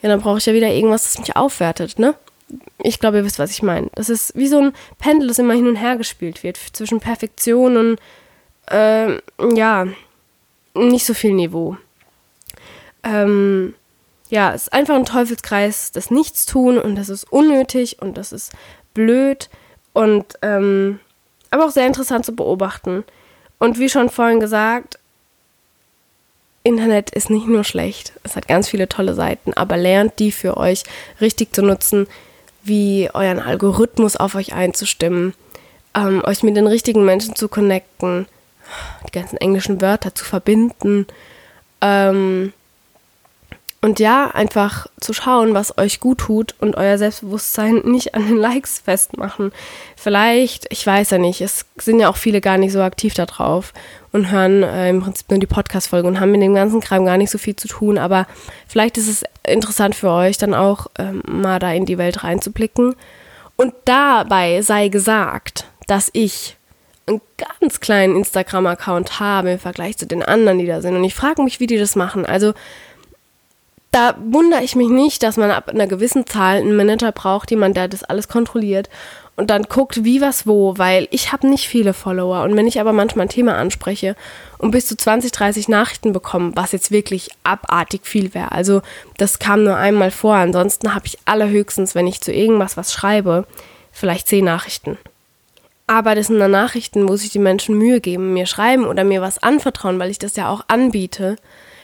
Ja, 0.02 0.10
dann 0.10 0.22
brauche 0.22 0.38
ich 0.38 0.46
ja 0.46 0.54
wieder 0.54 0.70
irgendwas, 0.70 1.04
das 1.04 1.20
mich 1.20 1.36
aufwertet, 1.36 2.00
ne? 2.00 2.16
Ich 2.80 3.00
glaube, 3.00 3.18
ihr 3.18 3.26
wisst, 3.26 3.40
was 3.40 3.52
ich 3.52 3.64
meine. 3.64 3.90
Das 3.96 4.10
ist 4.10 4.36
wie 4.36 4.48
so 4.48 4.60
ein 4.60 4.74
Pendel, 5.00 5.28
das 5.28 5.40
immer 5.40 5.54
hin 5.54 5.68
und 5.68 5.76
her 5.76 5.96
gespielt 5.98 6.44
wird 6.44 6.58
zwischen 6.58 7.00
Perfektion 7.00 7.78
und, 7.78 8.00
äh, 8.70 9.20
ja, 9.56 9.88
nicht 10.74 11.06
so 11.06 11.14
viel 11.14 11.34
Niveau 11.34 11.78
ähm, 13.04 13.74
ja, 14.30 14.54
es 14.54 14.64
ist 14.64 14.74
einfach 14.74 14.96
ein 14.96 15.06
Teufelskreis 15.06 15.92
des 15.92 16.12
Nichtstun 16.12 16.78
und 16.78 16.96
das 16.96 17.10
ist 17.10 17.32
unnötig 17.32 18.02
und 18.02 18.18
das 18.18 18.32
ist 18.32 18.54
blöd 18.94 19.50
und 19.94 20.26
ähm, 20.42 21.00
aber 21.50 21.66
auch 21.66 21.72
sehr 21.72 21.88
interessant 21.88 22.26
zu 22.26 22.36
beobachten. 22.36 23.04
Und 23.62 23.78
wie 23.78 23.90
schon 23.90 24.10
vorhin 24.10 24.40
gesagt, 24.40 24.98
Internet 26.64 27.12
ist 27.12 27.30
nicht 27.30 27.46
nur 27.46 27.64
schlecht, 27.64 28.12
es 28.24 28.36
hat 28.36 28.48
ganz 28.48 28.68
viele 28.68 28.90
tolle 28.90 29.14
Seiten, 29.14 29.54
aber 29.54 29.78
lernt 29.78 30.18
die 30.18 30.32
für 30.32 30.58
euch 30.58 30.84
richtig 31.22 31.54
zu 31.54 31.62
nutzen, 31.62 32.08
wie 32.64 33.12
euren 33.14 33.40
Algorithmus 33.40 34.16
auf 34.16 34.34
euch 34.34 34.54
einzustimmen, 34.54 35.36
ähm, 35.94 36.24
euch 36.26 36.42
mit 36.42 36.58
den 36.58 36.66
richtigen 36.66 37.06
Menschen 37.06 37.36
zu 37.36 37.50
connecten, 37.50 38.26
die 39.08 39.12
ganzen 39.12 39.38
englischen 39.38 39.80
Wörter 39.80 40.16
zu 40.16 40.26
verbinden, 40.26 41.06
ähm, 41.82 42.54
und 43.84 44.00
ja, 44.00 44.28
einfach 44.28 44.86
zu 45.00 45.12
schauen, 45.12 45.56
was 45.56 45.80
euch 45.80 46.00
gut 46.00 46.20
tut 46.20 46.54
und 46.60 46.78
euer 46.78 47.00
Selbstbewusstsein 47.00 47.78
nicht 47.86 48.14
an 48.14 48.28
den 48.28 48.38
Likes 48.38 48.80
festmachen. 48.80 49.52
Vielleicht, 49.96 50.68
ich 50.70 50.86
weiß 50.86 51.10
ja 51.10 51.18
nicht, 51.18 51.42
es 51.42 51.66
sind 51.78 52.00
ja 52.00 52.10
auch 52.10 52.18
viele 52.18 52.42
gar 52.42 52.60
nicht 52.60 52.74
so 52.74 52.82
aktiv 52.82 53.16
da 53.16 53.26
drauf 53.26 53.74
und 54.12 54.30
hören 54.30 54.62
äh, 54.62 54.90
im 54.90 55.02
Prinzip 55.02 55.32
nur 55.32 55.40
die 55.40 55.48
Podcast-Folge 55.48 56.08
und 56.08 56.20
haben 56.20 56.32
mit 56.32 56.44
dem 56.44 56.54
ganzen 56.54 56.80
Kram 56.80 57.06
gar 57.06 57.18
nicht 57.18 57.32
so 57.32 57.40
viel 57.40 57.56
zu 57.56 57.68
tun. 57.68 57.98
Aber 57.98 58.28
vielleicht 58.68 58.98
ist 58.98 59.08
es 59.08 59.24
interessant 59.48 59.96
für 59.96 60.12
euch, 60.12 60.38
dann 60.38 60.54
auch 60.54 60.88
ähm, 61.00 61.24
mal 61.26 61.58
da 61.58 61.72
in 61.72 61.86
die 61.86 61.98
Welt 61.98 62.24
reinzublicken. 62.24 62.96
Und 63.56 63.74
dabei 63.86 64.62
sei 64.62 64.90
gesagt, 64.90 65.66
dass 65.88 66.12
ich 66.14 66.56
einen 67.08 67.22
ganz 67.60 67.80
kleinen 67.80 68.16
Instagram-Account 68.16 69.20
habe 69.20 69.52
im 69.52 69.60
Vergleich 69.60 69.98
zu 69.98 70.06
den 70.06 70.22
anderen, 70.22 70.60
die 70.60 70.68
da 70.68 70.82
sind. 70.82 70.96
Und 70.96 71.04
ich 71.04 71.16
frage 71.16 71.42
mich, 71.42 71.60
wie 71.60 71.68
die 71.68 71.78
das 71.78 71.96
machen. 71.96 72.28
Also 72.28 72.54
da 73.92 74.16
wundere 74.24 74.64
ich 74.64 74.76
mich 74.76 74.88
nicht, 74.88 75.22
dass 75.22 75.38
man 75.38 75.52
ab 75.52 75.70
einer 75.70 75.88
gewissen 75.88 76.26
Zahl 76.26 76.58
einen 76.58 76.76
Manager 76.76 77.12
braucht, 77.12 77.52
jemand, 77.52 77.76
der 77.76 77.90
das 77.90 78.04
alles 78.04 78.30
kontrolliert 78.30 78.90
und 79.36 79.50
dann 79.50 79.64
guckt, 79.64 80.04
wie 80.04 80.22
was 80.22 80.48
wo, 80.48 80.78
weil 80.78 81.08
ich 81.12 81.32
habe 81.32 81.48
nicht 81.48 81.68
viele 81.68 81.94
Follower 81.94 82.44
und 82.44 82.56
wenn 82.56 82.68
ich 82.68 82.80
aber 82.80 82.94
manchmal 82.94 83.26
ein 83.26 83.30
Thema 83.30 83.58
anspreche 83.58 84.16
und 84.58 84.72
bis 84.72 84.88
zu 84.88 84.96
20, 84.96 85.32
30 85.32 85.68
Nachrichten 85.68 86.14
bekomme, 86.14 86.52
was 86.56 86.72
jetzt 86.72 86.92
wirklich 86.92 87.32
abartig 87.44 88.06
viel 88.06 88.34
wäre, 88.34 88.52
also 88.52 88.82
das 89.18 89.40
kam 89.40 89.64
nur 89.64 89.76
einmal 89.76 90.12
vor, 90.12 90.36
ansonsten 90.36 90.94
habe 90.94 91.08
ich 91.08 91.18
allerhöchstens, 91.26 91.96
wenn 91.96 92.08
ich 92.08 92.22
zu 92.22 92.32
irgendwas 92.32 92.78
was 92.78 92.94
schreibe, 92.94 93.46
vielleicht 93.92 94.28
10 94.28 94.46
Nachrichten. 94.46 94.98
Aber 95.88 96.16
das 96.16 96.28
sind 96.28 96.40
dann 96.40 96.52
Nachrichten, 96.52 97.10
wo 97.10 97.18
sich 97.18 97.32
die 97.32 97.40
Menschen 97.40 97.78
Mühe 97.78 98.00
geben, 98.00 98.34
mir 98.34 98.46
schreiben 98.46 98.86
oder 98.86 99.04
mir 99.04 99.22
was 99.22 99.44
anvertrauen, 99.44 100.00
weil 100.00 100.10
ich 100.10 100.20
das 100.20 100.38
ja 100.38 100.48
auch 100.48 100.64
anbiete. 100.70 101.36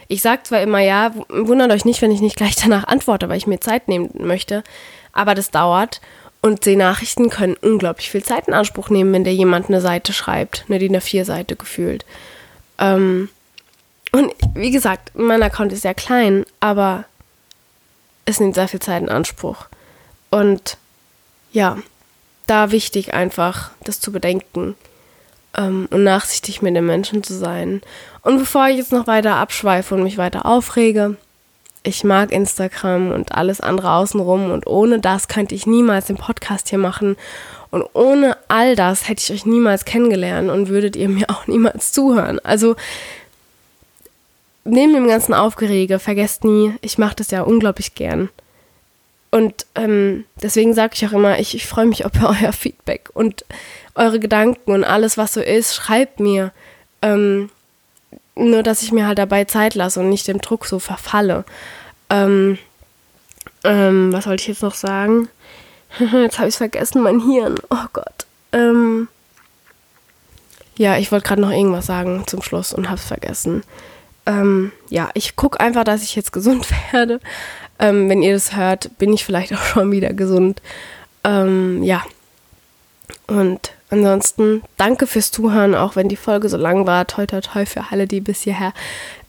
Ich 0.07 0.21
sage 0.21 0.43
zwar 0.43 0.61
immer, 0.61 0.79
ja, 0.79 1.13
wundert 1.29 1.71
euch 1.71 1.85
nicht, 1.85 2.01
wenn 2.01 2.11
ich 2.11 2.21
nicht 2.21 2.37
gleich 2.37 2.55
danach 2.55 2.85
antworte, 2.85 3.29
weil 3.29 3.37
ich 3.37 3.47
mir 3.47 3.59
Zeit 3.59 3.87
nehmen 3.87 4.09
möchte, 4.19 4.63
aber 5.13 5.35
das 5.35 5.51
dauert. 5.51 6.01
Und 6.41 6.65
die 6.65 6.75
Nachrichten 6.75 7.29
können 7.29 7.57
unglaublich 7.61 8.09
viel 8.09 8.23
Zeit 8.23 8.47
in 8.47 8.53
Anspruch 8.53 8.89
nehmen, 8.89 9.11
wenn 9.11 9.23
dir 9.23 9.33
jemand 9.33 9.67
eine 9.67 9.81
Seite 9.81 10.13
schreibt, 10.13 10.65
eine 10.69 10.79
DIN 10.79 10.95
A4-Seite 10.95 11.55
gefühlt. 11.55 12.05
Ähm, 12.77 13.29
und 14.11 14.31
wie 14.53 14.71
gesagt, 14.71 15.11
mein 15.15 15.43
Account 15.43 15.73
ist 15.73 15.81
sehr 15.81 15.95
klein, 15.95 16.45
aber 16.59 17.05
es 18.25 18.39
nimmt 18.39 18.55
sehr 18.55 18.67
viel 18.67 18.79
Zeit 18.79 19.01
in 19.01 19.09
Anspruch. 19.09 19.65
Und 20.29 20.77
ja, 21.51 21.77
da 22.45 22.71
wichtig 22.71 23.13
einfach, 23.13 23.71
das 23.83 23.99
zu 23.99 24.11
bedenken 24.11 24.75
ähm, 25.55 25.87
und 25.91 26.03
nachsichtig 26.03 26.61
mit 26.61 26.75
den 26.75 26.85
Menschen 26.85 27.23
zu 27.23 27.33
sein. 27.33 27.81
Und 28.27 28.39
bevor 28.39 28.67
ich 28.67 28.75
jetzt 28.75 28.91
noch 28.91 29.07
weiter 29.07 29.37
abschweife 29.37 29.95
und 29.95 30.03
mich 30.03 30.17
weiter 30.17 30.45
aufrege, 30.45 31.15
ich 31.83 32.03
mag 32.03 32.33
Instagram 32.33 33.13
und 33.13 33.31
alles 33.31 33.61
andere 33.61 33.93
außenrum 33.93 34.51
und 34.51 34.67
ohne 34.67 34.99
das 34.99 35.29
könnte 35.29 35.55
ich 35.55 35.65
niemals 35.65 36.07
den 36.07 36.17
Podcast 36.17 36.67
hier 36.67 36.77
machen 36.77 37.15
und 37.71 37.85
ohne 37.93 38.35
all 38.49 38.75
das 38.75 39.07
hätte 39.07 39.23
ich 39.23 39.31
euch 39.31 39.45
niemals 39.45 39.85
kennengelernt 39.85 40.49
und 40.49 40.67
würdet 40.67 40.97
ihr 40.97 41.07
mir 41.07 41.25
auch 41.29 41.47
niemals 41.47 41.93
zuhören. 41.93 42.41
Also 42.43 42.75
neben 44.65 44.91
dem 44.91 45.07
ganzen 45.07 45.33
Aufgerege, 45.33 45.97
vergesst 45.97 46.43
nie, 46.43 46.73
ich 46.81 46.97
mache 46.97 47.15
das 47.15 47.31
ja 47.31 47.43
unglaublich 47.43 47.95
gern. 47.95 48.27
Und 49.31 49.65
ähm, 49.75 50.25
deswegen 50.43 50.73
sage 50.73 50.95
ich 50.95 51.07
auch 51.07 51.13
immer, 51.13 51.39
ich, 51.39 51.55
ich 51.55 51.65
freue 51.65 51.85
mich 51.85 52.03
auf 52.05 52.11
euer 52.21 52.51
Feedback 52.51 53.09
und 53.13 53.45
eure 53.95 54.19
Gedanken 54.19 54.71
und 54.71 54.83
alles, 54.83 55.17
was 55.17 55.33
so 55.33 55.39
ist, 55.39 55.75
schreibt 55.75 56.19
mir. 56.19 56.51
Ähm, 57.01 57.49
nur, 58.39 58.63
dass 58.63 58.81
ich 58.81 58.91
mir 58.91 59.07
halt 59.07 59.19
dabei 59.19 59.45
Zeit 59.45 59.75
lasse 59.75 59.99
und 59.99 60.09
nicht 60.09 60.27
dem 60.27 60.41
Druck 60.41 60.65
so 60.65 60.79
verfalle. 60.79 61.45
Ähm, 62.09 62.57
ähm, 63.63 64.13
was 64.13 64.27
wollte 64.27 64.41
ich 64.41 64.47
jetzt 64.47 64.63
noch 64.63 64.75
sagen? 64.75 65.29
jetzt 65.99 66.37
habe 66.37 66.47
ich 66.47 66.53
es 66.53 66.57
vergessen, 66.57 67.01
mein 67.01 67.19
Hirn. 67.19 67.55
Oh 67.69 67.85
Gott. 67.93 68.25
Ähm, 68.53 69.07
ja, 70.77 70.97
ich 70.97 71.11
wollte 71.11 71.27
gerade 71.27 71.41
noch 71.41 71.51
irgendwas 71.51 71.87
sagen 71.87 72.23
zum 72.27 72.41
Schluss 72.41 72.73
und 72.73 72.87
habe 72.87 72.99
es 72.99 73.05
vergessen. 73.05 73.63
Ähm, 74.25 74.71
ja, 74.89 75.09
ich 75.13 75.35
gucke 75.35 75.59
einfach, 75.59 75.83
dass 75.83 76.03
ich 76.03 76.15
jetzt 76.15 76.31
gesund 76.33 76.67
werde. 76.91 77.19
Ähm, 77.79 78.09
wenn 78.09 78.21
ihr 78.21 78.33
das 78.33 78.55
hört, 78.55 78.97
bin 78.97 79.13
ich 79.13 79.25
vielleicht 79.25 79.53
auch 79.53 79.63
schon 79.63 79.91
wieder 79.91 80.13
gesund. 80.13 80.61
Ähm, 81.23 81.83
ja. 81.83 82.03
Und 83.27 83.73
ansonsten 83.89 84.63
danke 84.77 85.05
fürs 85.05 85.31
Zuhören, 85.31 85.75
auch 85.75 85.95
wenn 85.95 86.07
die 86.07 86.15
Folge 86.15 86.47
so 86.47 86.57
lang 86.57 86.87
war. 86.87 87.05
Toi, 87.07 87.25
toi, 87.25 87.41
toi 87.41 87.65
für 87.65 87.83
alle, 87.91 88.07
die 88.07 88.21
bis 88.21 88.41
hierher 88.41 88.73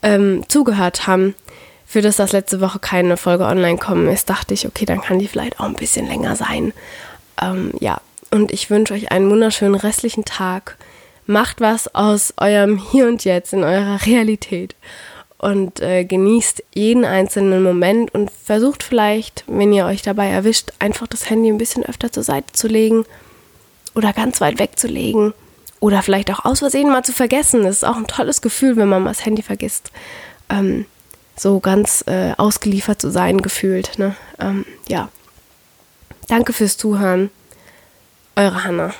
ähm, 0.02 0.44
zugehört 0.48 1.06
haben. 1.06 1.34
Für 1.84 2.00
das, 2.00 2.16
dass 2.16 2.32
letzte 2.32 2.60
Woche 2.60 2.78
keine 2.78 3.16
Folge 3.16 3.44
online 3.44 3.78
kommen 3.78 4.08
ist, 4.08 4.30
dachte 4.30 4.54
ich, 4.54 4.66
okay, 4.66 4.84
dann 4.84 5.00
kann 5.00 5.18
die 5.18 5.26
vielleicht 5.26 5.58
auch 5.58 5.64
ein 5.64 5.74
bisschen 5.74 6.06
länger 6.06 6.36
sein. 6.36 6.72
Ähm, 7.42 7.72
ja, 7.80 8.00
und 8.30 8.52
ich 8.52 8.70
wünsche 8.70 8.94
euch 8.94 9.10
einen 9.10 9.30
wunderschönen 9.30 9.74
restlichen 9.74 10.24
Tag. 10.24 10.76
Macht 11.26 11.60
was 11.60 11.94
aus 11.94 12.34
eurem 12.36 12.78
Hier 12.78 13.06
und 13.06 13.24
Jetzt, 13.24 13.52
in 13.52 13.64
eurer 13.64 14.04
Realität 14.06 14.76
und 15.38 15.80
äh, 15.80 16.04
genießt 16.04 16.62
jeden 16.74 17.04
einzelnen 17.04 17.62
Moment 17.62 18.12
und 18.12 18.30
versucht 18.30 18.82
vielleicht, 18.82 19.44
wenn 19.46 19.72
ihr 19.72 19.86
euch 19.86 20.02
dabei 20.02 20.28
erwischt, 20.28 20.72
einfach 20.78 21.06
das 21.06 21.30
Handy 21.30 21.48
ein 21.48 21.58
bisschen 21.58 21.84
öfter 21.84 22.12
zur 22.12 22.22
Seite 22.22 22.52
zu 22.52 22.68
legen 22.68 23.04
oder 23.98 24.12
ganz 24.12 24.40
weit 24.40 24.60
wegzulegen 24.60 25.34
oder 25.80 26.02
vielleicht 26.02 26.30
auch 26.30 26.44
aus 26.44 26.60
Versehen 26.60 26.88
mal 26.88 27.02
zu 27.02 27.12
vergessen. 27.12 27.64
Das 27.64 27.76
ist 27.76 27.84
auch 27.84 27.96
ein 27.96 28.06
tolles 28.06 28.40
Gefühl, 28.40 28.76
wenn 28.76 28.88
man 28.88 29.02
mal 29.02 29.10
das 29.10 29.26
Handy 29.26 29.42
vergisst. 29.42 29.90
Ähm, 30.48 30.86
so 31.36 31.58
ganz 31.58 32.04
äh, 32.06 32.32
ausgeliefert 32.36 33.00
zu 33.00 33.10
sein, 33.10 33.38
gefühlt. 33.42 33.98
Ne? 33.98 34.14
Ähm, 34.40 34.64
ja. 34.88 35.08
Danke 36.28 36.52
fürs 36.52 36.76
Zuhören. 36.76 37.30
Eure 38.36 38.62
Hannah. 38.64 38.94